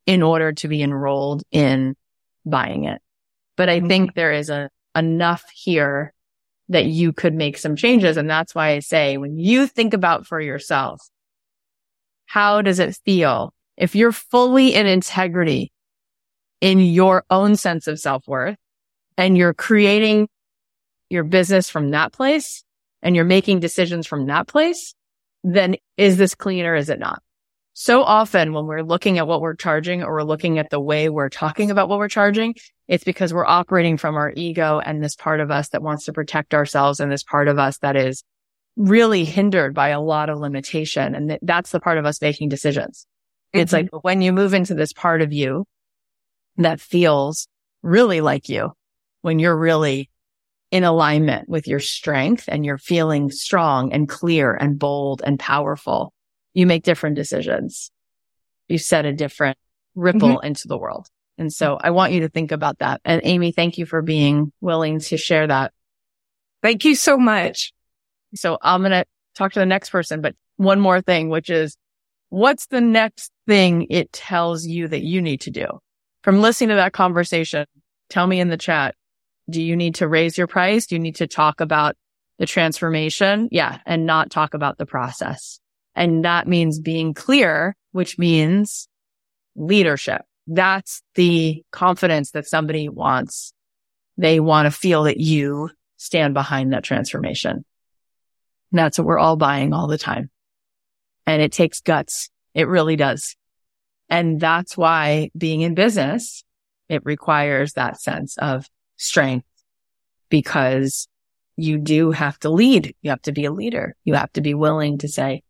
[0.05, 1.95] in order to be enrolled in
[2.45, 3.01] buying it.
[3.55, 3.87] But I mm-hmm.
[3.87, 6.13] think there is a enough here
[6.69, 8.17] that you could make some changes.
[8.17, 11.01] And that's why I say when you think about for yourself,
[12.25, 15.71] how does it feel if you're fully in integrity
[16.61, 18.57] in your own sense of self worth
[19.17, 20.27] and you're creating
[21.09, 22.63] your business from that place
[23.01, 24.93] and you're making decisions from that place,
[25.43, 27.21] then is this clean or is it not?
[27.73, 31.07] So often when we're looking at what we're charging or we're looking at the way
[31.07, 32.55] we're talking about what we're charging,
[32.89, 36.13] it's because we're operating from our ego and this part of us that wants to
[36.13, 38.23] protect ourselves and this part of us that is
[38.75, 41.15] really hindered by a lot of limitation.
[41.15, 43.05] And th- that's the part of us making decisions.
[43.53, 43.95] It's mm-hmm.
[43.95, 45.65] like when you move into this part of you
[46.57, 47.47] that feels
[47.81, 48.73] really like you,
[49.21, 50.08] when you're really
[50.71, 56.13] in alignment with your strength and you're feeling strong and clear and bold and powerful,
[56.53, 57.91] you make different decisions.
[58.67, 59.57] You set a different
[59.95, 60.47] ripple mm-hmm.
[60.47, 61.07] into the world.
[61.37, 61.87] And so mm-hmm.
[61.87, 63.01] I want you to think about that.
[63.03, 65.73] And Amy, thank you for being willing to share that.
[66.61, 67.73] Thank you so much.
[68.35, 69.05] So I'm going to
[69.35, 71.77] talk to the next person, but one more thing, which is
[72.29, 75.65] what's the next thing it tells you that you need to do?
[76.21, 77.65] From listening to that conversation,
[78.09, 78.93] tell me in the chat,
[79.49, 80.87] do you need to raise your price?
[80.87, 81.95] Do you need to talk about
[82.37, 83.49] the transformation?
[83.51, 83.79] Yeah.
[83.85, 85.59] And not talk about the process.
[85.95, 88.87] And that means being clear, which means
[89.55, 90.21] leadership.
[90.47, 93.53] That's the confidence that somebody wants.
[94.17, 97.51] They want to feel that you stand behind that transformation.
[98.71, 100.29] And that's what we're all buying all the time.
[101.25, 102.29] And it takes guts.
[102.53, 103.35] It really does.
[104.09, 106.43] And that's why being in business,
[106.87, 108.67] it requires that sense of
[108.99, 109.47] strength
[110.29, 111.07] because
[111.55, 112.95] you do have to lead.
[113.01, 113.95] You have to be a leader.
[114.03, 115.41] You have to be willing to say,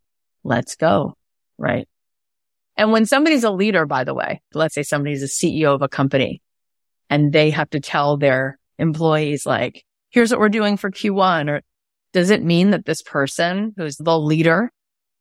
[0.44, 1.18] let's go.
[1.58, 1.88] Right.
[2.78, 5.90] And when somebody's a leader, by the way, let's say somebody's a CEO of a
[5.90, 6.42] company
[7.10, 11.62] and they have to tell their employees, like, here's what we're doing for Q1 or
[12.14, 14.72] does it mean that this person who's the leader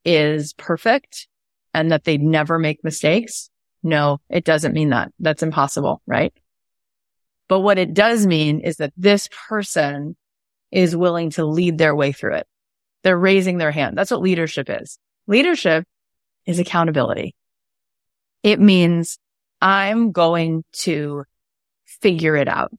[0.04, 1.26] is perfect
[1.74, 3.50] and that they never make mistakes?
[3.82, 5.12] No, it doesn't mean that.
[5.18, 6.32] That's impossible, right?
[7.48, 10.16] But what it does mean is that this person
[10.70, 12.46] is willing to lead their way through it.
[13.02, 13.96] They're raising their hand.
[13.96, 14.98] That's what leadership is.
[15.26, 15.84] Leadership
[16.46, 17.34] is accountability.
[18.42, 19.18] It means
[19.60, 21.24] I'm going to
[21.84, 22.72] figure it out.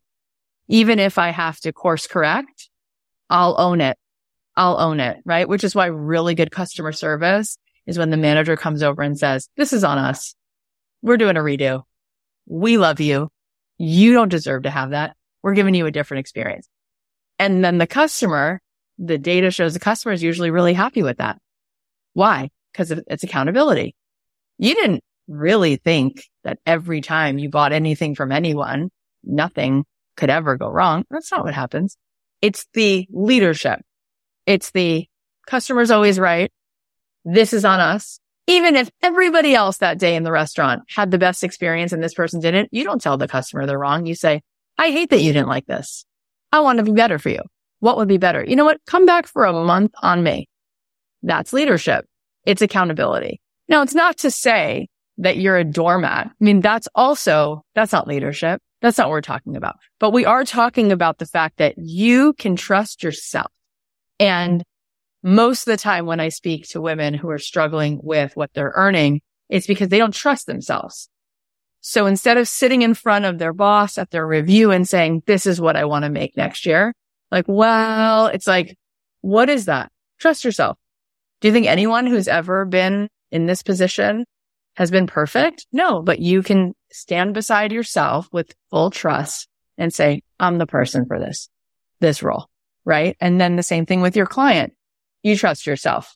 [0.68, 2.70] Even if I have to course correct,
[3.30, 3.98] I'll own it.
[4.56, 5.48] I'll own it, right?
[5.48, 9.50] Which is why really good customer service is when the manager comes over and says,
[9.58, 10.36] this is on us.
[11.02, 11.84] We're doing a redo.
[12.46, 13.30] We love you.
[13.80, 15.16] You don't deserve to have that.
[15.42, 16.68] We're giving you a different experience.
[17.40, 18.62] And then the customer,
[18.98, 21.40] the data shows the customer is usually really happy with that.
[22.14, 22.50] Why?
[22.72, 23.96] Because it's accountability.
[24.58, 28.90] You didn't really think that every time you bought anything from anyone,
[29.24, 29.86] nothing
[30.18, 31.06] could ever go wrong.
[31.10, 31.96] That's not what happens.
[32.42, 33.80] It's the leadership.
[34.46, 35.08] It's the
[35.48, 36.52] customer's always right.
[37.24, 38.20] This is on us.
[38.50, 42.16] Even if everybody else that day in the restaurant had the best experience and this
[42.16, 44.08] person didn't, you don't tell the customer they're wrong.
[44.08, 44.42] You say,
[44.78, 46.04] I hate that you didn't like this.
[46.52, 47.42] I want to be better for you.
[47.80, 48.44] What would be better?
[48.44, 48.82] You know what?
[48.88, 50.50] Come back for a month on me.
[51.22, 52.06] That's leadership.
[52.46, 53.40] It's accountability.
[53.68, 54.88] Now, it's not to say
[55.20, 56.28] that you're a doormat.
[56.28, 58.62] I mean, that's also, that's not leadership.
[58.82, 59.76] That's not what we're talking about.
[60.00, 63.52] But we are talking about the fact that you can trust yourself.
[64.20, 64.64] And
[65.24, 68.74] most of the time when I speak to women who are struggling with what they're
[68.76, 71.10] earning, it's because they don't trust themselves.
[71.82, 75.46] So instead of sitting in front of their boss at their review and saying, this
[75.46, 76.94] is what I want to make next year,
[77.32, 78.78] like, well, it's like,
[79.22, 79.92] what is that?
[80.20, 80.78] Trust yourself.
[81.42, 84.26] Do you think anyone who's ever been in this position
[84.76, 85.68] has been perfect?
[85.72, 91.06] No, but you can stand beside yourself with full trust and say, I'm the person
[91.06, 91.50] for this,
[92.00, 92.50] this role.
[92.84, 93.16] Right.
[93.22, 94.74] And then the same thing with your client.
[95.24, 96.16] You trust yourself.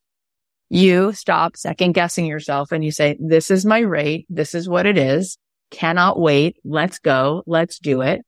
[0.70, 4.26] You stop second guessing yourself and you say, this is my rate.
[4.30, 5.38] This is what it is.
[5.72, 6.58] Cannot wait.
[6.64, 7.44] Let's go.
[7.46, 8.22] Let's do it.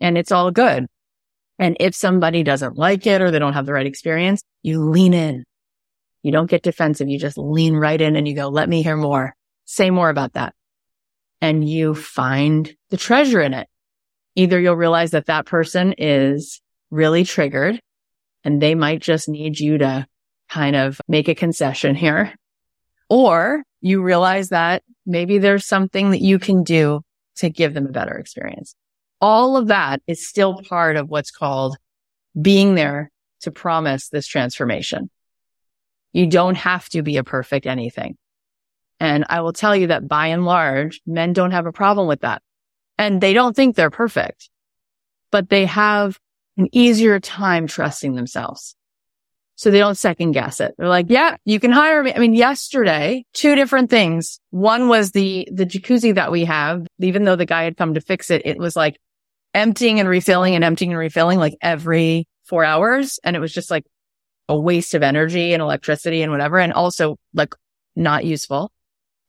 [0.00, 0.86] And it's all good.
[1.58, 5.14] And if somebody doesn't like it or they don't have the right experience, you lean
[5.14, 5.44] in.
[6.22, 7.08] You don't get defensive.
[7.08, 9.34] You just lean right in and you go, let me hear more.
[9.64, 10.54] say more about that.
[11.40, 13.68] And you find the treasure in it.
[14.36, 16.60] Either you'll realize that that person is
[16.90, 17.80] really triggered
[18.44, 20.06] and they might just need you to
[20.48, 22.34] kind of make a concession here.
[23.08, 27.02] Or you realize that maybe there's something that you can do
[27.36, 28.74] to give them a better experience.
[29.20, 31.76] All of that is still part of what's called
[32.40, 33.10] being there
[33.40, 35.10] to promise this transformation.
[36.12, 38.16] You don't have to be a perfect anything.
[38.98, 42.20] And I will tell you that by and large, men don't have a problem with
[42.20, 42.42] that.
[42.98, 44.50] And they don't think they're perfect,
[45.30, 46.18] but they have
[46.60, 48.76] an easier time trusting themselves.
[49.56, 50.74] So they don't second guess it.
[50.78, 52.14] They're like, yeah, you can hire me.
[52.14, 54.40] I mean, yesterday, two different things.
[54.50, 56.86] One was the, the jacuzzi that we have.
[56.98, 58.98] Even though the guy had come to fix it, it was like
[59.52, 63.18] emptying and refilling and emptying and refilling like every four hours.
[63.22, 63.84] And it was just like
[64.48, 66.58] a waste of energy and electricity and whatever.
[66.58, 67.54] And also like
[67.94, 68.72] not useful.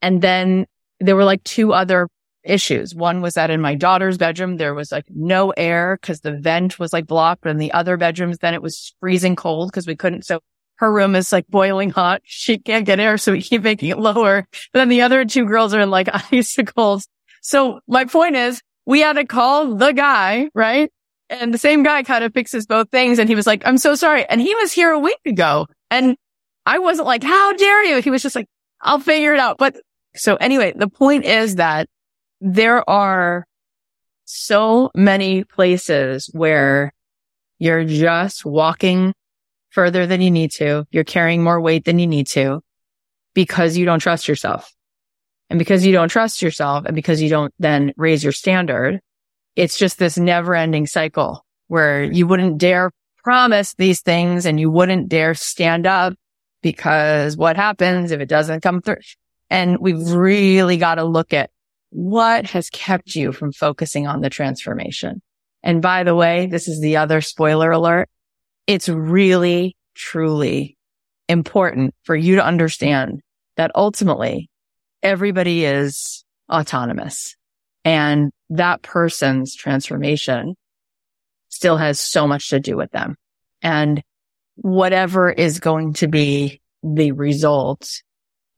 [0.01, 0.65] And then
[1.01, 2.07] there were like two other
[2.43, 2.95] issues.
[2.95, 6.79] One was that in my daughter's bedroom, there was like no air because the vent
[6.79, 7.45] was like blocked.
[7.45, 10.25] And the other bedrooms, then it was freezing cold because we couldn't.
[10.25, 10.39] So
[10.77, 12.21] her room is like boiling hot.
[12.25, 13.17] She can't get air.
[13.17, 14.47] So we keep making it lower.
[14.73, 17.07] But then the other two girls are in like icicles.
[17.41, 20.91] So my point is we had to call the guy, right?
[21.29, 23.19] And the same guy kind of fixes both things.
[23.19, 24.25] And he was like, I'm so sorry.
[24.25, 25.67] And he was here a week ago.
[25.89, 26.17] And
[26.65, 28.01] I wasn't like, how dare you?
[28.01, 28.47] He was just like,
[28.81, 29.57] I'll figure it out.
[29.57, 29.77] But
[30.15, 31.87] so anyway, the point is that
[32.41, 33.45] there are
[34.25, 36.91] so many places where
[37.59, 39.13] you're just walking
[39.69, 40.85] further than you need to.
[40.91, 42.61] You're carrying more weight than you need to
[43.35, 44.73] because you don't trust yourself.
[45.49, 49.01] And because you don't trust yourself and because you don't then raise your standard,
[49.55, 52.91] it's just this never ending cycle where you wouldn't dare
[53.23, 56.13] promise these things and you wouldn't dare stand up
[56.63, 58.95] because what happens if it doesn't come through?
[59.49, 61.51] And we've really got to look at
[61.91, 65.21] what has kept you from focusing on the transformation?
[65.61, 68.09] And by the way, this is the other spoiler alert.
[68.65, 70.77] It's really, truly
[71.27, 73.21] important for you to understand
[73.57, 74.49] that ultimately
[75.03, 77.35] everybody is autonomous
[77.85, 80.55] and that person's transformation
[81.49, 83.15] still has so much to do with them.
[83.61, 84.01] And
[84.55, 88.01] whatever is going to be the result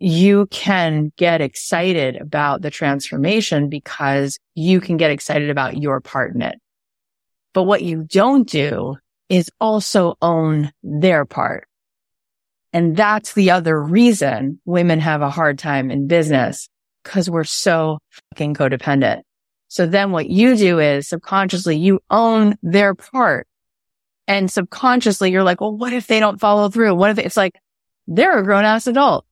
[0.06, 6.36] you can get excited about the transformation because you can get excited about your part
[6.36, 6.60] in it.
[7.54, 8.98] But what you don't do
[9.30, 11.70] is also own their part.
[12.74, 16.68] And that's the other reason women have a hard time in business
[17.06, 18.00] because we're so
[18.34, 19.22] fucking codependent.
[19.70, 23.48] So then what you do is subconsciously you own their part
[24.28, 26.94] and subconsciously you're like, well, what if they don't follow through?
[26.94, 27.56] What if it's like
[28.06, 29.26] they're a grown ass adult?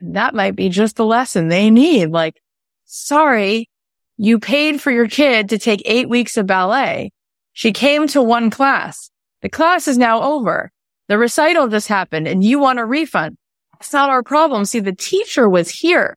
[0.00, 2.10] That might be just the lesson they need.
[2.10, 2.40] Like,
[2.84, 3.68] sorry,
[4.16, 7.12] you paid for your kid to take eight weeks of ballet.
[7.52, 9.10] She came to one class.
[9.42, 10.70] The class is now over.
[11.08, 13.36] The recital just happened and you want a refund.
[13.80, 14.64] It's not our problem.
[14.64, 16.16] See, the teacher was here.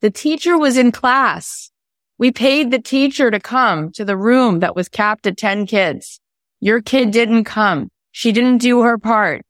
[0.00, 1.70] The teacher was in class.
[2.18, 6.20] We paid the teacher to come to the room that was capped at 10 kids.
[6.60, 7.88] Your kid didn't come.
[8.12, 9.44] She didn't do her part.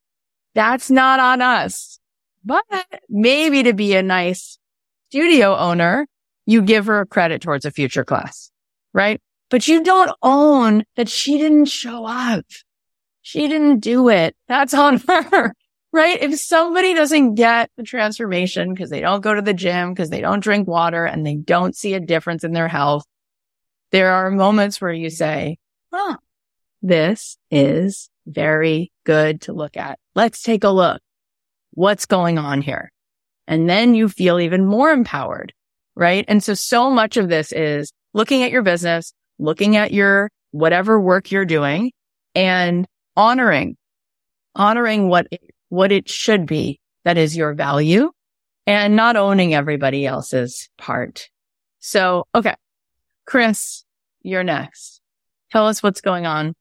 [0.55, 1.99] That's not on us.
[2.45, 2.65] But
[3.09, 4.59] maybe to be a nice
[5.07, 6.07] studio owner,
[6.47, 8.51] you give her credit towards a future class,
[8.93, 9.21] right?
[9.51, 12.45] But you don't own that she didn't show up.
[13.23, 14.37] She didn't do it.
[14.49, 15.55] That's on her,
[15.93, 16.23] right?
[16.23, 20.21] If somebody doesn't get the transformation because they don't go to the gym, because they
[20.21, 23.07] don't drink water and they don't see a difference in their health,
[23.91, 25.59] there are moments where you say,
[25.93, 26.19] huh,
[26.83, 29.99] this is very good to look at.
[30.15, 31.01] Let's take a look
[31.75, 32.91] what's going on here?
[33.47, 35.53] And then you feel even more empowered,
[35.95, 36.25] right?
[36.29, 41.01] And so, so much of this is looking at your business, looking at your whatever
[41.01, 41.93] work you're doing
[42.35, 43.77] and honoring,
[44.55, 45.27] honoring what,
[45.69, 48.11] what it should be that is your value
[48.67, 51.29] and not owning everybody else's part.
[51.81, 52.55] So, okay.
[53.27, 53.85] Kris,
[54.23, 55.01] you're next.
[55.51, 56.55] Tell us what's going on.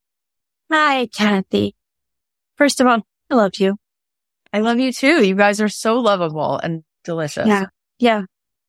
[0.72, 1.76] Hi, Cathy.
[2.58, 3.78] First of all, I love you.
[4.54, 5.26] I love you too.
[5.26, 7.48] You guys are so lovable and delicious.
[7.48, 7.66] Yeah.
[7.98, 8.22] Yeah.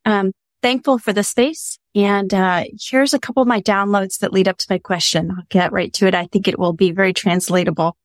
[0.07, 0.33] Um,
[0.63, 1.79] thankful for the space.
[1.95, 5.31] And, uh, here's a couple of my downloads that lead up to my question.
[5.31, 6.15] I'll get right to it.
[6.15, 7.97] I think it will be very translatable.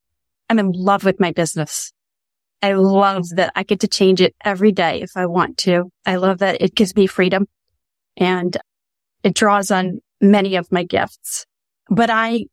[0.49, 1.93] I'm in love with my business.
[2.61, 5.89] I love that I get to change it every day if I want to.
[6.05, 7.47] I love that it gives me freedom
[8.17, 8.57] and
[9.23, 11.45] it draws on many of my gifts.
[11.89, 12.45] But I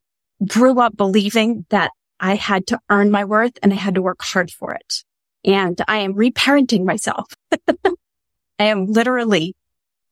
[0.47, 4.23] grew up believing that I had to earn my worth and I had to work
[4.23, 5.03] hard for it
[5.47, 7.33] and I am reparenting myself.
[8.59, 9.55] I am literally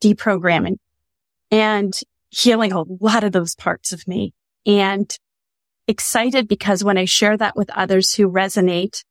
[0.00, 0.76] deprogramming
[1.50, 1.98] and
[2.30, 4.32] healing a lot of those parts of me
[4.64, 5.16] and
[5.86, 9.02] excited because when I share that with others who resonate,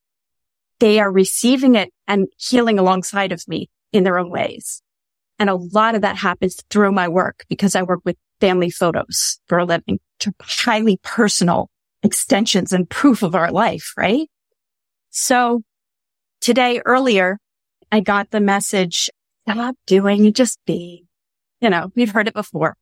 [0.79, 4.81] they are receiving it and healing alongside of me in their own ways.
[5.39, 9.39] And a lot of that happens through my work because I work with family photos
[9.47, 9.99] for a living,
[10.41, 11.69] highly personal
[12.01, 14.29] extensions and proof of our life, right?
[15.09, 15.63] So
[16.43, 17.39] today earlier,
[17.89, 19.09] I got the message,
[19.49, 21.05] stop doing just be,
[21.61, 22.75] you know, we've heard it before.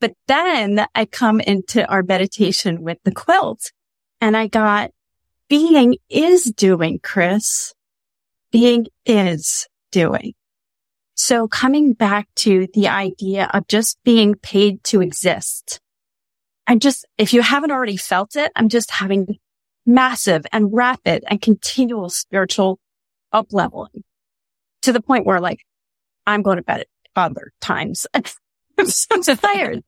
[0.00, 3.70] But then I come into our meditation with the quilt
[4.20, 4.90] and I got
[5.48, 7.72] being is doing, Kris.
[8.50, 10.34] Being is doing.
[11.14, 15.80] So coming back to the idea of just being paid to exist.
[16.66, 19.38] I'm just, if you haven't already felt it, I'm just having
[19.86, 22.80] massive and rapid and continual spiritual
[23.36, 24.02] up leveling
[24.82, 25.60] to the point where like
[26.26, 28.06] I'm going to bed at other times.
[28.78, 29.82] I'm so tired,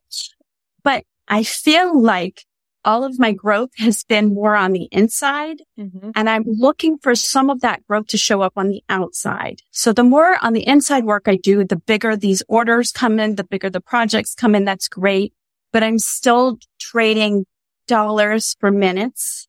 [0.82, 2.44] but I feel like
[2.84, 6.10] all of my growth has been more on the inside mm-hmm.
[6.14, 9.60] and I'm looking for some of that growth to show up on the outside.
[9.72, 13.34] So the more on the inside work I do, the bigger these orders come in,
[13.34, 14.64] the bigger the projects come in.
[14.64, 15.34] That's great,
[15.72, 17.46] but I'm still trading
[17.86, 19.47] dollars for minutes.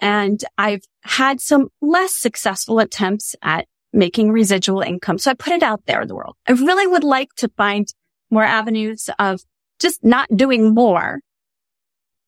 [0.00, 5.18] And I've had some less successful attempts at making residual income.
[5.18, 6.36] So I put it out there in the world.
[6.48, 7.86] I really would like to find
[8.30, 9.40] more avenues of
[9.78, 11.20] just not doing more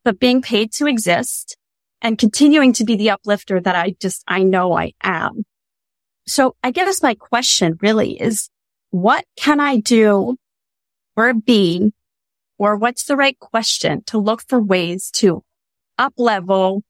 [0.04, 1.56] but being paid to exist
[2.00, 5.42] and continuing to be the uplifter that I just, I know I am.
[6.28, 8.48] So I guess my question really is,
[8.90, 10.36] what can I do
[11.16, 11.92] or be,
[12.56, 15.42] or what's the right question to look for ways to
[15.98, 16.84] up level?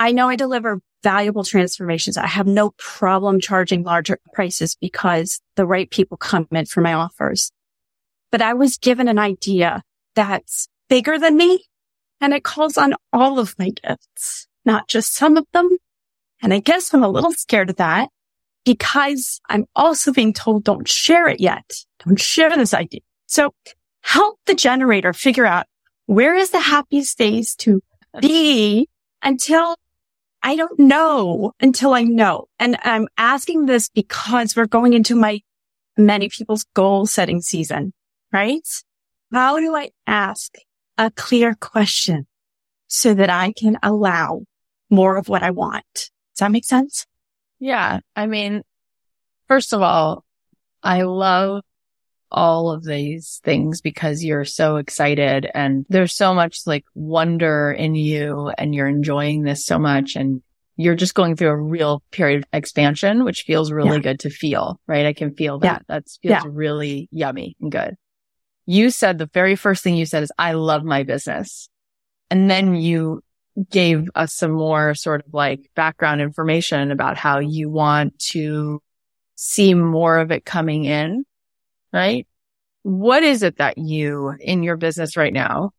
[0.00, 2.16] I know I deliver valuable transformations.
[2.16, 6.92] I have no problem charging larger prices because the right people come in for my
[6.92, 7.52] offers.
[8.30, 9.82] But I was given an idea
[10.14, 11.64] that's bigger than me
[12.20, 15.68] and it calls on all of my gifts, not just some of them.
[16.42, 18.08] And I guess I'm a little scared of that
[18.64, 21.70] because I'm also being told don't share it yet.
[22.04, 23.00] Don't share this idea.
[23.26, 23.54] So
[24.02, 25.66] help the generator figure out
[26.06, 27.82] where is the happiest space to
[28.20, 28.88] be
[29.22, 29.76] until
[30.42, 32.46] I don't know until I know.
[32.58, 35.40] And I'm asking this because we're going into my
[35.96, 37.92] many people's goal setting season,
[38.32, 38.66] right?
[39.32, 40.54] How do I ask
[40.96, 42.26] a clear question
[42.88, 44.42] so that I can allow
[44.90, 45.84] more of what I want.
[45.94, 46.10] Does
[46.40, 47.06] that make sense?
[47.60, 48.00] Yeah.
[48.16, 48.62] I mean,
[49.46, 50.24] first of all,
[50.82, 51.62] I love
[52.30, 57.94] all of these things because you're so excited and there's so much like wonder in
[57.94, 60.42] you and you're enjoying this so much and
[60.76, 64.02] you're just going through a real period of expansion, which feels really yeah.
[64.02, 65.06] good to feel, right?
[65.06, 65.84] I can feel that.
[65.88, 65.94] Yeah.
[65.94, 66.50] That feels yeah.
[66.50, 67.96] really yummy and good
[68.68, 71.70] you said the very first thing you said is, I love my business.
[72.30, 73.22] And then you
[73.70, 78.82] gave us some more sort of like background information about how you want to
[79.36, 81.24] see more of it coming in,
[81.92, 82.26] right?
[82.82, 85.72] What is it that you in your business right now?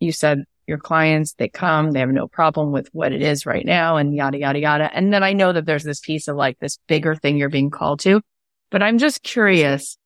[0.00, 3.64] You said your clients, they come, they have no problem with what it is right
[3.64, 4.90] now and yada, yada, yada.
[4.92, 7.70] And then I know that there's this piece of like this bigger thing you're being
[7.70, 8.20] called to,
[8.70, 9.96] but I'm just curious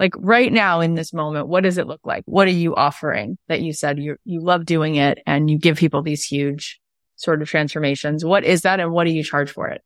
[0.00, 2.22] like right now in this moment, what does it look like?
[2.24, 5.76] What are you offering that you said you, you love doing it and you give
[5.76, 6.80] people these huge
[7.16, 8.24] sort of transformations?
[8.24, 9.82] What is that and what do you charge for it?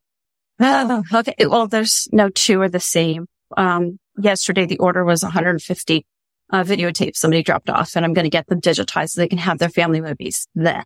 [0.60, 1.34] Oh, okay.
[1.46, 3.26] Well, there's no two are the same.
[3.56, 6.06] Um, yesterday the order was 150
[6.50, 9.38] uh, videotapes somebody dropped off and I'm going to get them digitized so they can
[9.38, 10.84] have their family movies then.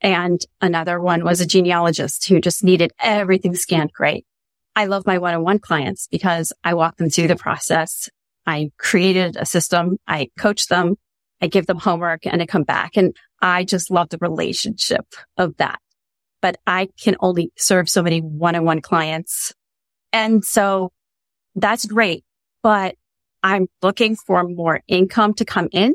[0.00, 4.26] And another one was a genealogist who just needed everything scanned great.
[4.74, 8.10] I love my one-on-one clients because I walk them through the process
[8.46, 9.98] I created a system.
[10.06, 10.94] I coach them.
[11.40, 12.96] I give them homework and I come back.
[12.96, 15.04] And I just love the relationship
[15.36, 15.80] of that.
[16.40, 19.52] But I can only serve so many one-on-one clients.
[20.12, 20.92] And so
[21.56, 22.24] that's great,
[22.62, 22.94] but
[23.42, 25.94] I'm looking for more income to come in.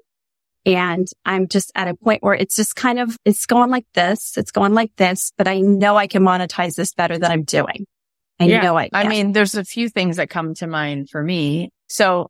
[0.64, 4.38] And I'm just at a point where it's just kind of, it's going like this.
[4.38, 7.88] It's going like this, but I know I can monetize this better than I'm doing.
[8.40, 8.62] I yeah.
[8.62, 11.72] know I, I mean, there's a few things that come to mind for me.
[11.90, 12.30] So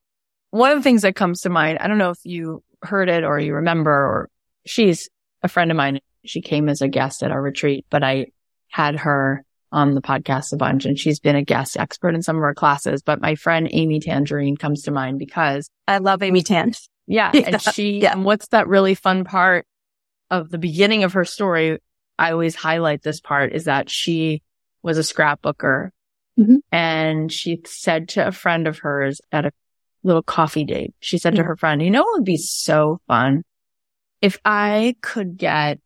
[0.50, 3.24] one of the things that comes to mind, I don't know if you heard it
[3.24, 4.30] or you remember, or
[4.66, 5.10] she's
[5.44, 6.00] a friend of mine.
[6.26, 8.28] She came as a guest at our retreat, but I
[8.70, 12.36] had her on the podcast a bunch and she's been a guest expert in some
[12.36, 13.02] of our classes.
[13.02, 16.74] But my friend Amy Tangerine comes to mind because I love Amy Tan.
[17.08, 17.32] Yeah.
[17.34, 17.42] yeah.
[17.48, 18.12] And she, yeah.
[18.14, 19.66] and what's that really fun part
[20.30, 21.80] of the beginning of her story?
[22.20, 24.44] I always highlight this part is that she
[24.84, 25.90] was a scrapbooker
[26.40, 26.58] mm-hmm.
[26.72, 29.52] and she said to a friend of hers at a
[30.04, 30.94] little coffee date.
[31.00, 33.44] She said to her friend, you know, it would be so fun
[34.22, 35.80] if I could get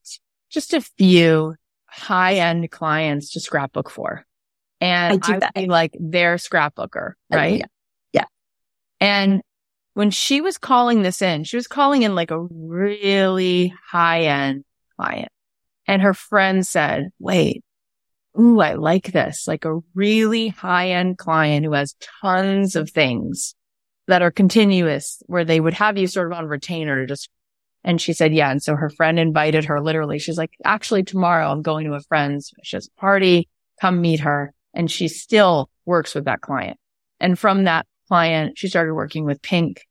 [0.50, 1.56] just a few
[1.96, 4.26] high end clients to scrapbook for.
[4.82, 5.54] And I do that.
[5.54, 7.60] be like their scrapbooker, right?
[7.60, 7.66] yeah.
[8.12, 8.26] Yeah.
[9.00, 9.42] And
[9.94, 14.66] when she was calling this in, she was calling in like a really high end
[15.00, 15.30] client.
[15.88, 17.64] And her friend said, wait,
[18.40, 19.48] ooh, I like this.
[19.48, 23.56] Like a really high end client who has tons of things
[24.08, 27.30] that are continuous where they would have you sort of on retainer to just,
[27.86, 28.50] and she said, yeah.
[28.50, 30.18] And so her friend invited her literally.
[30.18, 32.52] She's like, actually tomorrow I'm going to a friend's.
[32.64, 33.48] She has a party.
[33.80, 34.54] Come meet her.
[34.74, 36.78] And she still works with that client.
[37.20, 39.86] And from that client, she started working with Pink.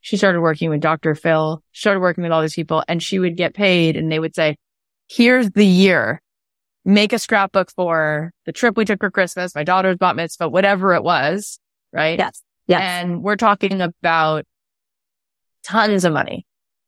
[0.00, 1.14] She started working with Dr.
[1.14, 4.34] Phil, started working with all these people and she would get paid and they would
[4.34, 4.56] say,
[5.08, 6.20] here's the year.
[6.84, 10.92] Make a scrapbook for the trip we took for Christmas, my daughter's bat mitzvah, whatever
[10.94, 11.60] it was.
[11.92, 12.18] Right.
[12.18, 12.42] Yes.
[12.66, 12.80] Yes.
[12.80, 14.44] And we're talking about
[15.62, 16.46] tons of money.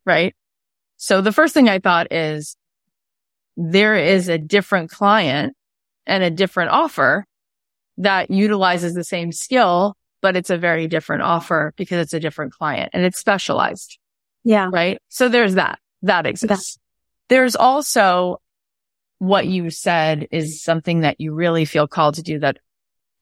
[0.08, 0.34] Right.
[0.96, 2.56] So the first thing I thought is
[3.56, 5.54] there is a different client
[6.06, 7.24] and a different offer
[7.98, 12.52] that utilizes the same skill, but it's a very different offer because it's a different
[12.52, 13.98] client and it's specialized
[14.44, 14.70] yeah.
[14.72, 14.98] right?
[15.08, 15.78] So there's that.
[16.02, 16.78] That exists.
[17.28, 18.40] There's also
[19.18, 22.58] what you said is something that you really feel called to do that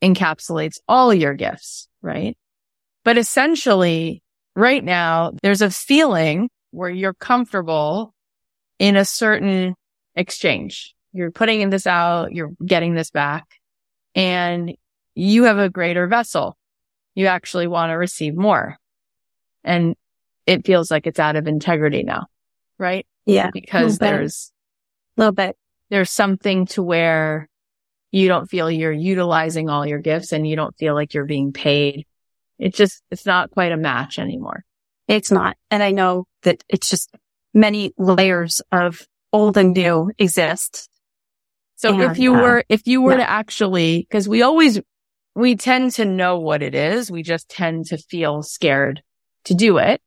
[0.02, 2.36] encapsulates all your gifts, right?
[3.04, 4.22] But essentially
[4.54, 8.12] right now there's a feeling where you're comfortable
[8.78, 9.74] in a certain
[10.14, 10.94] exchange.
[11.12, 13.46] You're putting in this out, you're getting this back
[14.14, 14.74] and
[15.14, 16.56] you have a greater vessel.
[17.14, 18.76] You actually want to receive more.
[19.64, 19.96] And
[20.44, 22.26] it feels like it's out of integrity now,
[22.78, 23.06] right?
[23.24, 23.50] Yeah.
[23.50, 24.10] Because bit.
[24.10, 24.52] there's,
[25.16, 25.56] A little bit.
[25.88, 27.48] there's something to where
[28.12, 31.54] you don't feel you're utilizing all your gifts and you don't feel like you're being
[31.54, 32.06] paid.
[32.58, 34.62] It's just, it's not quite a match anymore.
[35.08, 35.56] It's not.
[35.70, 37.10] And I know that it's just
[37.54, 40.88] many layers of old and new exist.
[41.76, 43.18] So if you uh, were, if you were yeah.
[43.18, 44.80] to actually, cause we always,
[45.34, 47.10] we tend to know what it is.
[47.10, 49.02] We just tend to feel scared
[49.44, 50.00] to do it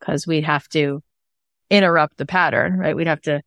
[0.00, 1.00] because we'd have to
[1.70, 2.96] interrupt the pattern, right?
[2.96, 3.40] We'd have to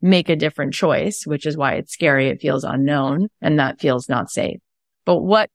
[0.00, 2.28] make a different choice, which is why it's scary.
[2.28, 4.60] It feels unknown and that feels not safe.
[5.04, 5.50] But what,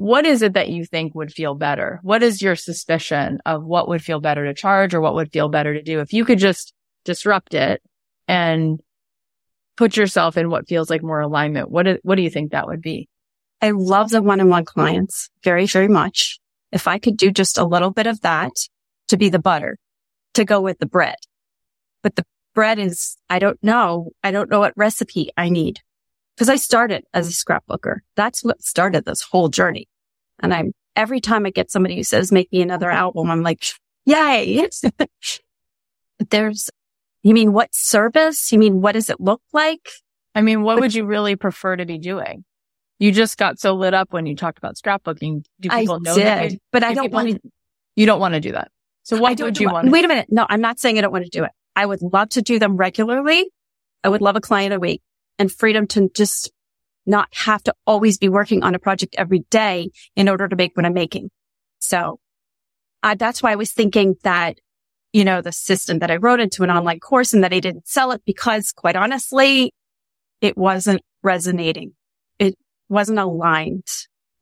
[0.00, 2.00] what is it that you think would feel better?
[2.02, 5.50] What is your suspicion of what would feel better to charge or what would feel
[5.50, 6.00] better to do?
[6.00, 6.72] If you could just
[7.04, 7.82] disrupt it
[8.26, 8.80] and
[9.76, 12.66] put yourself in what feels like more alignment, what, do- what do you think that
[12.66, 13.10] would be?
[13.60, 16.40] I love the one-on-one clients very, very much.
[16.72, 18.52] If I could do just a little bit of that
[19.08, 19.76] to be the butter
[20.32, 21.16] to go with the bread,
[22.02, 22.24] but the
[22.54, 24.12] bread is, I don't know.
[24.24, 25.80] I don't know what recipe I need
[26.36, 27.98] because I started as a scrapbooker.
[28.16, 29.88] That's what started this whole journey.
[30.40, 33.64] And I'm every time I get somebody who says, make me another album, I'm like,
[34.06, 34.68] yay.
[34.98, 35.10] But
[36.30, 36.68] There's,
[37.22, 38.52] you mean what service?
[38.52, 39.88] You mean, what does it look like?
[40.34, 42.44] I mean, what But- would you really prefer to be doing?
[42.98, 45.44] You just got so lit up when you talked about scrapbooking.
[45.58, 46.50] Do I people know that?
[46.50, 47.40] did, but I Do don't want to
[47.96, 48.70] You don't want to do that.
[49.04, 49.90] So I what don't would do you want?
[49.90, 50.26] Wait a minute.
[50.28, 51.50] No, I'm not saying I don't want to do it.
[51.74, 53.50] I would love to do them regularly.
[54.04, 55.00] I would love a client a week
[55.40, 56.52] and freedom to just
[57.06, 60.76] not have to always be working on a project every day in order to make
[60.76, 61.30] what I'm making.
[61.78, 62.20] So
[63.02, 64.58] that's why I was thinking that,
[65.14, 67.88] you know, the system that I wrote into an online course and that I didn't
[67.88, 69.72] sell it because quite honestly,
[70.42, 71.92] it wasn't resonating.
[72.38, 72.54] It
[72.90, 73.88] wasn't aligned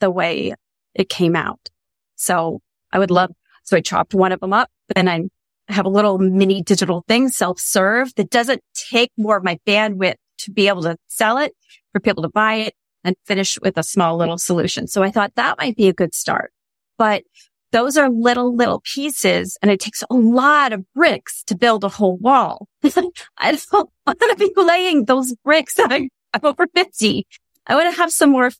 [0.01, 0.53] the way
[0.94, 1.70] it came out.
[2.16, 2.61] So
[2.92, 3.30] I would love,
[3.62, 5.22] so I chopped one of them up and I
[5.68, 10.51] have a little mini digital thing, self-serve that doesn't take more of my bandwidth to
[10.51, 11.53] be able to sell it
[11.93, 12.74] for people to buy it
[13.05, 14.86] and finish with a small little solution.
[14.86, 16.53] So I thought that might be a good start,
[16.97, 17.22] but
[17.70, 21.89] those are little, little pieces and it takes a lot of bricks to build a
[21.89, 22.66] whole wall.
[22.84, 25.74] I don't want to be laying those bricks.
[25.78, 27.26] I'm, I'm over 50.
[27.66, 28.51] I want to have some more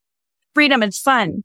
[0.55, 1.45] freedom and fun.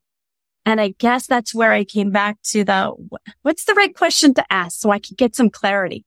[0.65, 2.93] And I guess that's where I came back to the,
[3.41, 6.05] what's the right question to ask so I can get some clarity?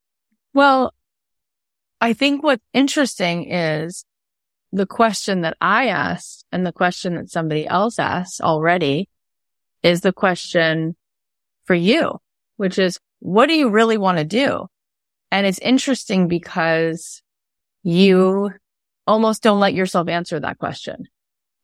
[0.54, 0.94] Well,
[2.00, 4.04] I think what's interesting is
[4.72, 9.08] the question that I asked and the question that somebody else asked already
[9.82, 10.96] is the question
[11.64, 12.18] for you,
[12.56, 14.66] which is what do you really want to do?
[15.30, 17.22] And it's interesting because
[17.82, 18.50] you
[19.06, 21.04] almost don't let yourself answer that question.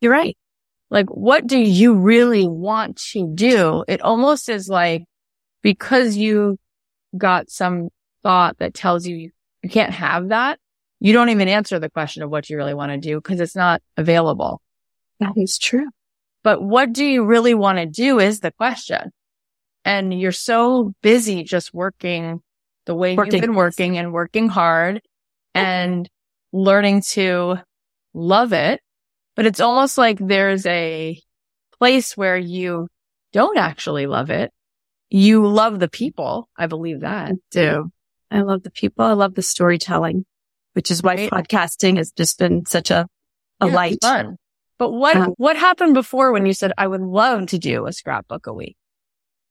[0.01, 0.37] You're right.
[0.91, 3.85] Like, what do you really want to do?
[3.89, 5.05] It almost is like
[5.63, 6.59] because you
[7.17, 7.89] got some
[8.23, 9.31] thought that tells you
[9.63, 10.59] you can't have that.
[11.05, 13.57] You don't even answer the question of what you really want to do because it's
[13.57, 14.63] not available.
[15.19, 15.89] That is true.
[16.45, 19.11] But what do you really want to do is the question.
[19.85, 22.41] and you're so busy just working
[22.87, 23.33] the way Working.
[23.35, 25.01] you've been working and working hard
[25.55, 26.09] and
[26.53, 27.57] learning to
[28.15, 28.81] love it.
[29.35, 31.19] But it's almost like there's a
[31.79, 32.87] place where you
[33.33, 34.53] don't actually love it.
[35.11, 36.49] You love the people.
[36.57, 37.33] I believe that.
[37.51, 37.91] do.
[38.31, 39.05] I love the people.
[39.05, 40.25] I love the storytelling,
[40.75, 41.31] which is why Right.
[41.31, 43.07] podcasting has just been such a,
[43.61, 43.99] a Yeah, light.
[44.03, 44.37] fun.
[44.79, 47.93] But what Um, what happened before when you said I would love to do a
[47.93, 48.77] scrapbook a week?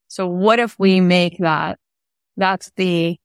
[0.08, 1.78] So what if we make that
[2.38, 3.18] that's the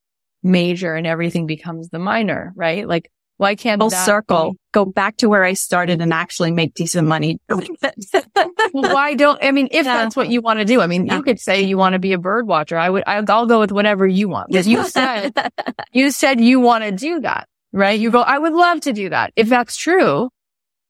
[0.42, 2.86] major and everything becomes the minor, right?
[2.86, 4.52] Like why can't Full circle.
[4.52, 7.76] be- Go back to where I started and actually make decent money doing.
[8.72, 9.96] Well, why don't I mean if Yeah.
[10.04, 10.80] that's what you want to do?
[10.80, 11.16] I mean, Yeah.
[11.16, 12.76] you could say you want to be a bird watcher.
[12.76, 14.48] I would I'll go with whatever you want.
[14.48, 15.32] Because you said
[15.92, 18.00] you said you want to do that, right?
[18.00, 19.32] You go, I would love to do that.
[19.36, 20.30] If that's true,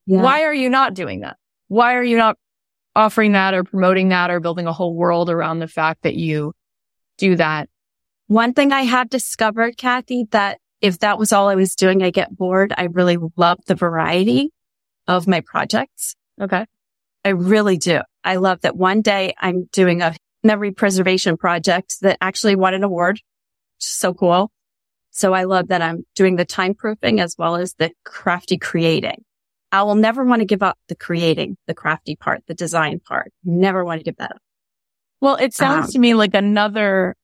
[0.06, 0.22] Yeah.
[0.22, 1.36] Why are you not doing that?
[1.66, 2.36] Why are you not
[2.94, 6.52] offering that or promoting that or building a whole world around the fact that you
[7.18, 7.68] do that?
[8.28, 12.10] One thing I have discovered, Cathy, that if that was all I was doing, I
[12.10, 12.72] get bored.
[12.76, 14.52] I really love the variety
[15.08, 16.14] of my projects.
[16.40, 16.64] Okay.
[17.24, 18.00] I really do.
[18.22, 20.14] I love that one day I'm doing a
[20.44, 23.20] memory preservation project that actually won an award.
[23.78, 24.52] So cool.
[25.16, 29.24] So I love that I'm doing the time proofing as well as the crafty creating.
[29.72, 33.32] I will never want to give up the creating, the crafty part, the design part.
[33.42, 34.42] Never want to give that up.
[35.22, 37.16] Well, it sounds Um, to me like another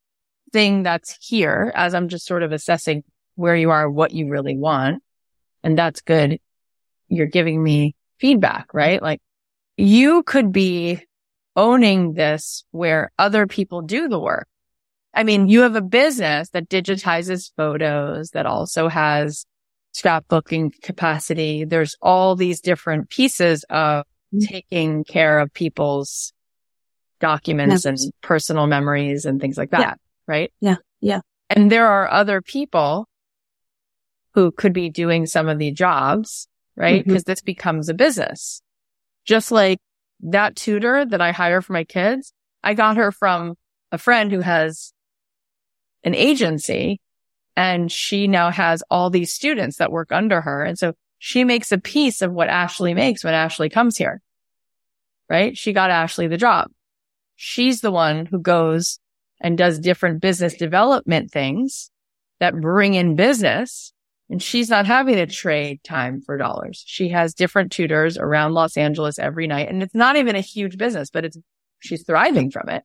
[0.54, 4.56] thing that's here as I'm just sort of assessing where you are, what you really
[4.56, 5.02] want.
[5.62, 6.40] And that's good.
[7.08, 9.02] You're giving me feedback, right?
[9.02, 9.20] Like
[9.76, 11.04] you could be
[11.56, 14.48] owning this where other people do the work.
[15.14, 19.44] I mean, you have a business that digitizes photos that also has
[19.94, 21.64] scrapbooking capacity.
[21.64, 24.48] There's all these different pieces of Mhm.
[24.48, 26.32] taking care of people's
[27.20, 29.80] documents and personal memories and things like that.
[29.80, 29.94] Yeah.
[30.26, 30.52] Right.
[30.60, 30.76] Yeah.
[31.00, 31.20] Yeah.
[31.50, 33.06] And there are other people
[34.34, 37.04] who could be doing some of the jobs, right?
[37.04, 38.62] Because this becomes a business.
[39.26, 39.78] Just like
[40.20, 42.32] that tutor that I hire for my kids,
[42.64, 43.56] I got her from
[43.90, 44.94] a friend who has
[46.04, 47.00] an agency
[47.56, 50.64] and she now has all these students that work under her.
[50.64, 54.20] And so she makes a piece of what Ashley makes when Ashley comes here,
[55.28, 55.56] right?
[55.56, 56.68] She got Ashley the job.
[57.36, 58.98] She's the one who goes
[59.40, 61.90] and does different business development things
[62.40, 63.92] that bring in business.
[64.30, 66.82] And she's not having to trade time for dollars.
[66.86, 69.68] She has different tutors around Los Angeles every night.
[69.68, 71.36] And it's not even a huge business, but it's,
[71.80, 72.82] she's thriving from it.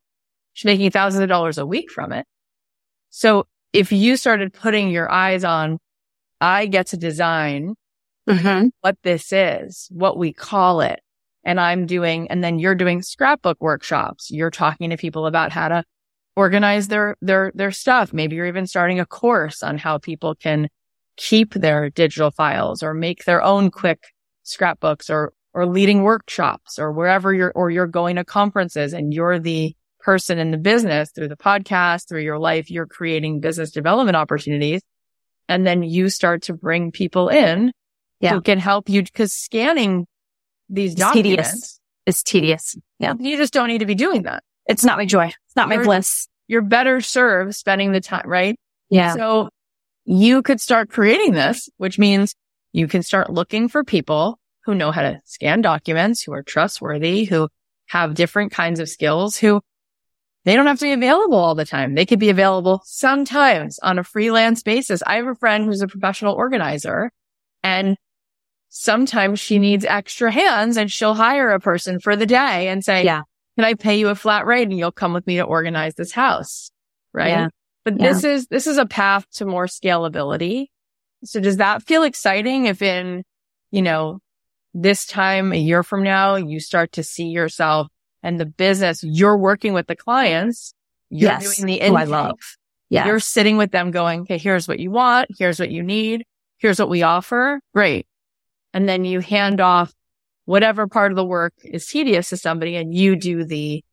[0.54, 2.26] She's making thousands of dollars a week from it.
[3.18, 5.80] So if you started putting your eyes on,
[6.40, 7.74] I get to design
[8.30, 8.68] Mm-hmm.
[8.82, 11.00] what this is, what we call it.
[11.46, 14.30] And I'm doing, and then you're doing scrapbook workshops.
[14.30, 15.84] You're talking to people about how to
[16.36, 18.12] organize their, their, their stuff.
[18.12, 20.68] Maybe you're even starting a course on how people can
[21.16, 24.04] keep their digital files or make their own quick
[24.44, 29.40] scrapbooks or, or leading workshops or wherever you're, or you're going to conferences and you're
[29.40, 29.74] the
[30.08, 34.82] person in the business through the podcast, through your life, you're creating business development opportunities.
[35.50, 37.74] And then you start to bring people in
[38.22, 38.32] Yeah.
[38.34, 40.08] who can help you because scanning
[40.70, 41.38] these It's tedious.
[41.38, 42.78] documents, It's tedious.
[43.00, 43.16] Yeah.
[43.20, 44.44] you just don't need to be doing that.
[44.66, 45.26] It's not my joy.
[45.26, 46.30] It's not my You're- bliss.
[46.48, 48.58] You're better served spending the time, right?
[48.90, 49.14] Yeah.
[49.14, 49.50] So
[50.06, 52.34] you could start creating this, which means
[52.72, 57.26] you can start looking for people who know how to scan documents, who are trustworthy,
[57.26, 57.50] who
[57.88, 59.60] have different kinds of skills, who
[60.48, 61.94] they don't have to be available all the time.
[61.94, 65.04] They could be available sometimes on a freelance basis.
[65.06, 67.12] I have a friend who's a professional organizer
[67.64, 67.98] and
[68.70, 73.04] sometimes she needs extra hands and she'll hire a person for the day and say,
[73.04, 73.24] Yeah.
[73.58, 76.14] can I pay you a flat rate and you'll come with me to organize this
[76.14, 76.72] house?
[77.14, 77.28] Right.
[77.28, 77.48] Yeah.
[77.84, 78.08] But Yeah.
[78.08, 80.68] this is, this is a path to more scalability.
[81.26, 83.26] So does that feel exciting if in,
[83.72, 84.20] you know,
[84.74, 87.88] this time a year from now, you start to see yourself
[88.24, 90.74] and the business you're working with the clients,
[91.10, 91.56] you're yes.
[91.56, 92.40] doing the Who I love.
[92.90, 93.06] Yeah.
[93.06, 95.30] You're sitting with them going, okay, here's what you want.
[95.38, 96.26] Here's what you need.
[96.58, 97.60] Here's what we offer.
[97.74, 98.08] Great.
[98.74, 99.94] And then you hand off
[100.46, 103.84] whatever part of the work is tedious to somebody and you do the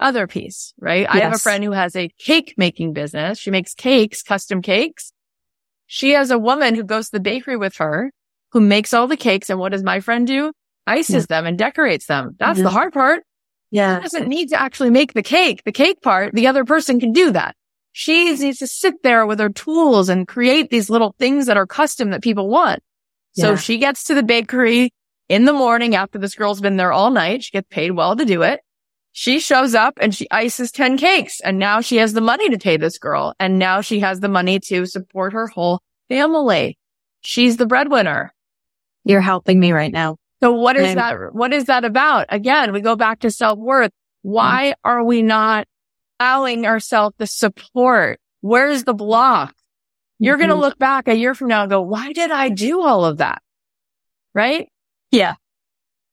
[0.00, 1.06] other piece, right?
[1.08, 3.38] I have a friend who has a cake making business.
[3.38, 5.12] She makes cakes, custom cakes.
[5.86, 8.10] She has a woman who goes to the bakery with her
[8.52, 9.50] who makes all the cakes.
[9.50, 10.52] And what does my friend do?
[10.86, 12.34] Ices them and decorates them.
[12.38, 12.74] That's the mm-hmm.
[12.74, 13.22] hard part
[13.70, 14.00] yeah.
[14.00, 15.62] doesn't need to actually make the cake.
[15.64, 17.54] The cake part, the other person can do that.
[17.92, 21.66] She needs to sit there with her tools and create these little things that are
[21.66, 22.80] custom that people want.
[23.32, 23.56] So Yeah.
[23.56, 24.92] she gets to the bakery
[25.28, 27.42] in the morning after this girl's been there all night.
[27.44, 28.60] She gets paid well to do it.
[29.12, 32.56] she shows up and she ices 10 cakes and now she has the money to
[32.58, 33.34] pay this girl.
[33.40, 36.78] And now she has the money to support her whole family.
[37.22, 38.32] She's the breadwinner.
[39.04, 40.16] You're helping me right now.
[40.42, 41.34] So what is I'm- that?
[41.34, 42.26] What is that about?
[42.28, 43.90] Again, we go back to self worth.
[43.90, 44.30] Mm-hmm.
[44.30, 45.66] Why are we not
[46.18, 48.20] allowing ourselves the support?
[48.40, 49.54] Where's the block?
[50.18, 50.62] You're going to mm-hmm.
[50.62, 53.42] look back a year from now and go, why did I do all of that?
[54.34, 54.68] Right?
[55.10, 55.34] Yeah.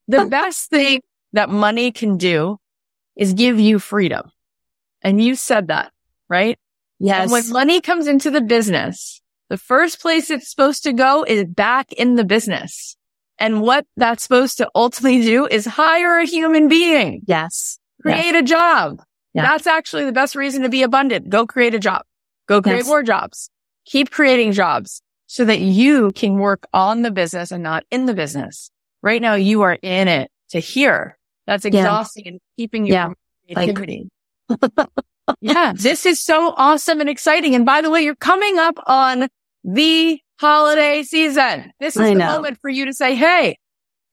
[0.07, 1.01] The best thing
[1.33, 2.57] that money can do
[3.17, 4.31] is give you freedom.
[5.01, 5.91] And you said that,
[6.29, 6.57] right?
[6.99, 7.23] Yes.
[7.23, 11.45] And when money comes into the business, the first place it's supposed to go is
[11.45, 12.96] back in the business.
[13.39, 17.77] And what that's supposed to ultimately do is hire a human being, yes.
[18.01, 19.01] create a job.
[19.33, 19.43] Yeah.
[19.43, 21.29] That's actually the best reason to be abundant.
[21.29, 22.01] Go create a job.
[22.47, 22.87] Go create Yes.
[22.87, 23.49] more jobs.
[23.85, 28.13] Keep creating jobs so that you can work on the business and not in the
[28.15, 28.71] business.
[29.03, 31.17] Right now you are in it to hear.
[31.45, 33.05] That's exhausting and keeping you Yeah.
[33.07, 33.15] from
[33.55, 34.07] Like-
[35.41, 37.53] yeah, this is so awesome and exciting.
[37.55, 39.27] And by the way, you're coming up on
[39.63, 41.71] the holiday season.
[41.79, 42.27] This is I the know.
[42.33, 43.57] moment for you to say, Hey,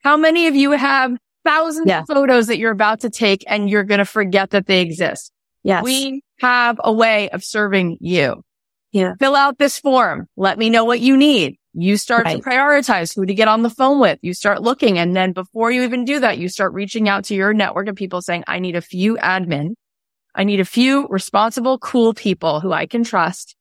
[0.03, 1.12] how many of you have
[1.45, 2.01] thousands Yeah.
[2.01, 5.33] of photos that you're about to take and you're going to forget that they exist?
[5.62, 5.83] Yes.
[5.85, 8.43] We have a way of serving you.
[8.93, 9.14] Yeah.
[9.18, 10.27] Fill out this form.
[10.37, 11.57] Let me know what you need.
[11.72, 12.37] You start Right.
[12.37, 14.18] to prioritize who to get on the phone with.
[14.22, 14.99] You start looking.
[14.99, 17.97] And then before you even do that, you start reaching out to your network of
[17.97, 19.70] people saying, I need a few admin.
[20.37, 23.57] I need a few responsible, cool people who I can trust.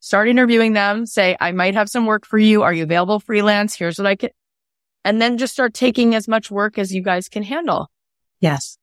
[0.00, 1.06] Start interviewing them.
[1.06, 2.62] Say, I might have some work for you.
[2.62, 3.74] Are you available freelance?
[3.74, 4.30] Here's what I can.
[5.04, 7.90] And then just start taking as much work as you guys can handle
[8.40, 8.76] yes.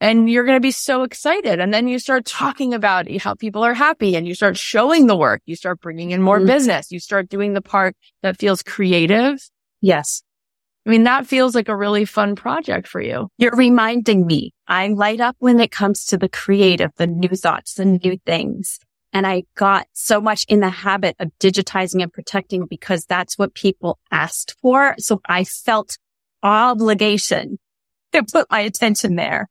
[0.00, 1.60] and you're going to be so excited.
[1.60, 5.16] And then you start talking about how people are happy and you start showing the
[5.16, 5.40] work.
[5.46, 6.46] You start bringing in more Mhm.
[6.48, 6.90] business.
[6.90, 9.38] You start doing the part that feels creative.
[9.80, 10.22] Yes.
[10.84, 13.28] I mean, that feels like a really fun project for you.
[13.38, 14.52] You're reminding me.
[14.66, 18.80] I light up when it comes to the creative, the new thoughts, the new things.
[19.12, 23.54] And I got so much in the habit of digitizing and protecting because that's what
[23.54, 24.94] people asked for.
[24.98, 25.98] So I felt
[26.42, 27.58] obligation
[28.12, 29.48] to put my attention there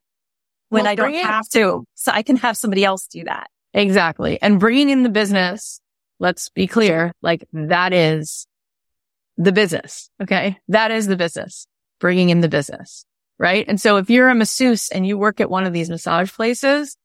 [0.68, 1.24] when Well, I don't it.
[1.24, 1.84] have to.
[1.94, 3.48] So I can have somebody else do that.
[3.74, 4.40] Exactly.
[4.42, 5.80] And bringing in the business,
[6.18, 8.46] let's be clear, like that is
[9.36, 10.10] the business.
[10.20, 10.58] Okay.
[10.68, 11.66] That is the business,
[12.00, 13.04] bringing in the business.
[13.38, 13.64] Right.
[13.66, 16.96] And so if you're a masseuse and you work at one of these massage places,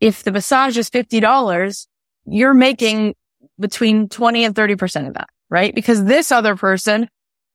[0.00, 1.86] if the massage is $50,
[2.26, 3.14] you're making
[3.58, 5.28] between 20 and 30% of that.
[5.50, 5.74] Right.
[5.74, 7.08] Because this other person,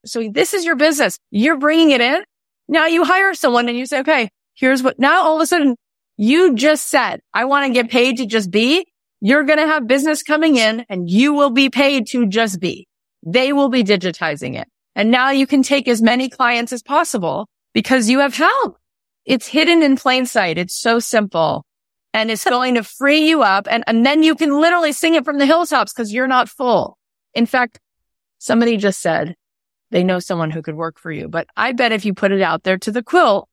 [0.05, 1.19] so this is your business.
[1.29, 2.23] You're bringing it in.
[2.67, 5.75] Now you hire someone and you say, okay, here's what now all of a sudden
[6.17, 8.85] you just said, I want to get paid to just be.
[9.21, 12.87] You're going to have business coming in and you will be paid to just be.
[13.25, 14.67] They will be digitizing it.
[14.95, 18.77] And now you can take as many clients as possible because you have help.
[19.25, 20.57] It's hidden in plain sight.
[20.57, 21.65] It's so simple
[22.13, 23.67] and it's going to free you up.
[23.69, 26.97] And, and then you can literally sing it from the hilltops because you're not full.
[27.33, 27.79] In fact,
[28.37, 29.35] somebody just said
[29.91, 32.41] they know someone who could work for you, but I bet if you put it
[32.41, 33.49] out there to the quilt,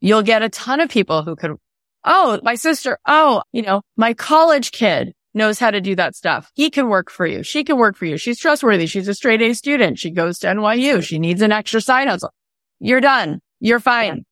[0.00, 1.56] you'll get a ton of people who could
[2.04, 2.98] Oh, my sister.
[3.06, 6.50] Oh, you know, my college kid knows how to do that stuff.
[6.54, 7.42] He can work for you.
[7.42, 8.16] She can work for you.
[8.16, 8.86] She's trustworthy.
[8.86, 9.98] She's a straight A student.
[9.98, 11.02] She goes to NYU.
[11.02, 12.32] She needs an extra side hustle.
[12.80, 13.40] You're done.
[13.60, 14.24] You're fine.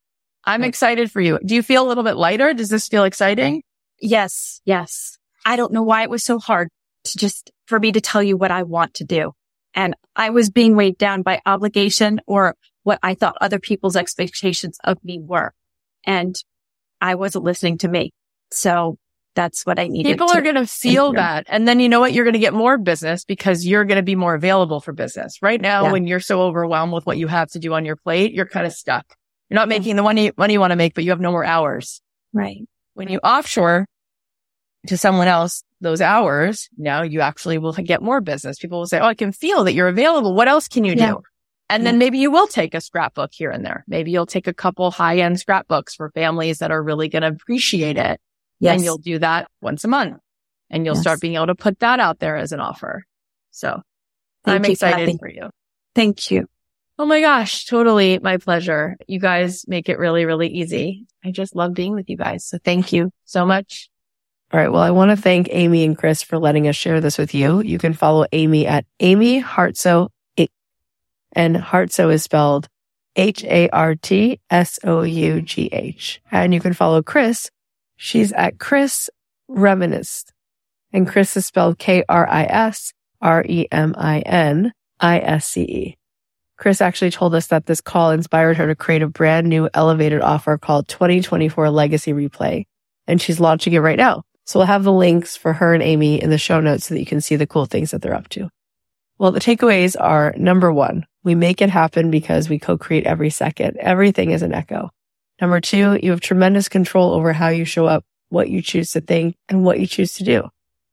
[0.44, 1.38] I'm excited for you.
[1.44, 2.54] Do you feel a little bit lighter?
[2.54, 3.62] Does this feel exciting?
[4.00, 4.60] Yes.
[4.64, 5.18] Yes.
[5.44, 6.68] I don't know why it was so hard
[7.04, 9.32] to just for me to tell you what I want to do.
[9.74, 14.78] And I was being weighed down by obligation or what I thought other people's expectations
[14.84, 15.52] of me were.
[16.04, 16.34] And
[17.00, 18.12] I wasn't listening to me.
[18.50, 18.96] So
[19.34, 20.08] that's what I needed.
[20.10, 21.44] People are going to feel that.
[21.48, 22.14] And then you know what?
[22.14, 25.42] You're going to get more business because you're going to be more available for business.
[25.42, 25.92] Right now, Yeah.
[25.92, 28.66] when you're so overwhelmed with what you have to do on your plate, you're kind
[28.66, 29.04] of stuck.
[29.50, 31.44] You're not making the money, money you want to make, but you have no more
[31.44, 32.00] hours.
[32.32, 32.62] right.
[32.96, 33.84] When you offshore
[34.86, 38.58] to someone else those hours, now you actually will get more business.
[38.58, 40.34] People will say, Oh, I can feel that you're available.
[40.34, 41.10] What else can you Yeah.
[41.10, 41.22] do?
[41.68, 43.84] And then maybe you will take a scrapbook here and there.
[43.86, 47.28] Maybe you'll take a couple high end scrapbooks for families that are really going to
[47.28, 48.18] appreciate it.
[48.60, 48.76] Yes.
[48.76, 50.16] And you'll do that once a month
[50.70, 51.02] and you'll Yes.
[51.02, 53.04] start being able to put that out there as an offer.
[53.50, 53.82] So
[54.46, 55.18] Thank I'm you, excited Cathy.
[55.18, 55.50] for you.
[55.94, 56.46] Thank you.
[56.98, 57.66] Oh my gosh.
[57.66, 58.96] Totally my pleasure.
[59.06, 61.06] You guys make it really, really easy.
[61.24, 62.44] I just love being with you guys.
[62.44, 63.90] So thank you so much.
[64.52, 64.72] All right.
[64.72, 67.60] Well, I want to thank Amy and Kris for letting us share this with you.
[67.60, 70.08] You can follow Amy at Amy Hartsough.
[70.36, 70.50] Ink.
[71.32, 72.68] And Hartsough is spelled
[73.16, 76.22] H A R T S O U G H.
[76.30, 77.50] And you can follow Kris.
[77.96, 79.10] She's at Kris
[79.48, 80.24] Reminisce.
[80.92, 85.48] And Kris is spelled K R I S R E M I N I S
[85.48, 85.96] C E.
[86.56, 90.22] Kris actually told us that this call inspired her to create a brand new elevated
[90.22, 92.64] offer called 2024 Legacy Replay.
[93.06, 94.22] And she's launching it right now.
[94.44, 97.00] So we'll have the links for her and Amy in the show notes so that
[97.00, 98.48] you can see the cool things that they're up to.
[99.18, 103.76] Well, the takeaways are number one, we make it happen because we co-create every second.
[103.78, 104.90] Everything is an echo.
[105.40, 109.00] Number two, you have tremendous control over how you show up, what you choose to
[109.00, 110.48] think and what you choose to do.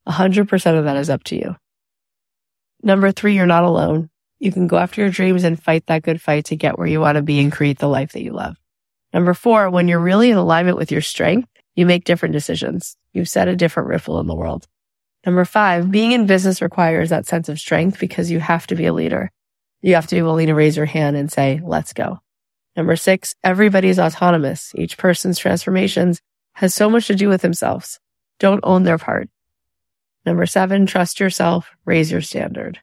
[0.06, 1.56] A hundred percent of that is up to you.
[2.82, 4.10] Number three, you're not alone.
[4.44, 7.00] You can go after your dreams and fight that good fight to get where you
[7.00, 8.58] want to be and create the life that you love.
[9.14, 12.98] Number four, when you're really in alignment with your strength, you make different decisions.
[13.14, 14.68] You set a different ripple in the world.
[15.24, 18.84] Number five, being in business requires that sense of strength because you have to be
[18.84, 19.30] a leader.
[19.80, 22.20] You have to be willing to raise your hand and say, let's go.
[22.76, 24.74] Number six, everybody's autonomous.
[24.74, 26.20] Each person's transformations
[26.52, 27.98] has so much to do with themselves.
[28.40, 29.30] Don't own their part.
[30.26, 32.80] Number seven, trust yourself, raise your standard.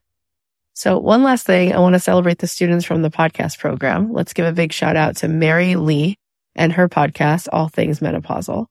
[0.74, 4.12] So one last thing, I want to celebrate the students from the podcast program.
[4.12, 6.16] Let's give a big shout out to Mary Lee
[6.54, 8.66] and her podcast, All Things Menopausal.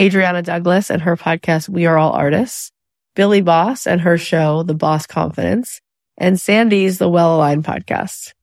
[0.00, 2.70] Adriana Douglas and her podcast, We Are All Artists.
[3.14, 5.80] Billy Boss and her show, The Boss Confidence.
[6.16, 8.34] And Sandy's The Well Aligned podcast.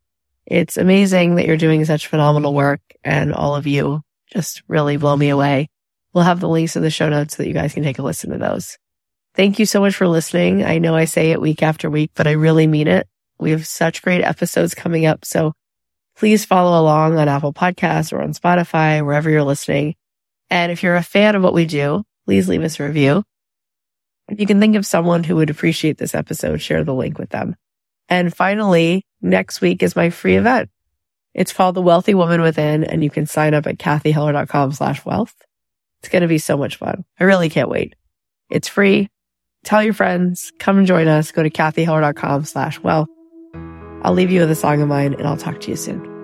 [0.45, 4.01] It's amazing that you're doing such phenomenal work and all of you
[4.31, 5.69] just really blow me away.
[6.13, 8.03] We'll have the links in the show notes so that you guys can take a
[8.03, 8.77] listen to those.
[9.35, 10.63] Thank you so much for listening.
[10.63, 13.07] I know I say it week after week, but I really mean it.
[13.37, 15.25] We have such great episodes coming up.
[15.25, 15.51] So
[16.15, 19.95] please follow along on Apple Podcasts or on Spotify, wherever you're listening.
[20.49, 23.23] And if you're a fan of what we do, please leave us a review.
[24.29, 27.29] If you can think of someone who would appreciate this episode, share the link with
[27.29, 27.55] them.
[28.07, 30.69] And finally, next week is my free event.
[31.33, 35.35] It's called The Wealthy Woman Within, and you can sign up at cathyheller.com slash wealth.
[35.99, 37.03] It's going to be so much fun.
[37.19, 37.95] I really can't wait.
[38.49, 39.09] It's free.
[39.65, 41.31] Tell your friends, come and join us.
[41.31, 43.09] Go to cathyheller.com slash well.
[44.03, 46.14] I'll leave you with a song of mine and I'll talk to you soon.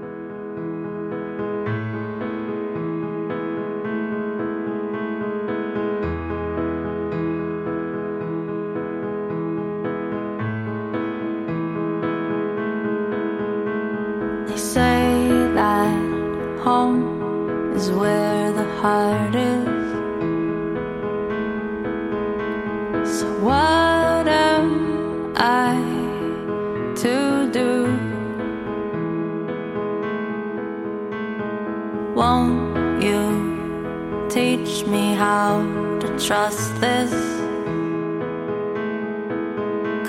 [35.21, 35.61] How
[35.99, 37.11] to trust this?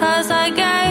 [0.00, 0.81] Cause I gave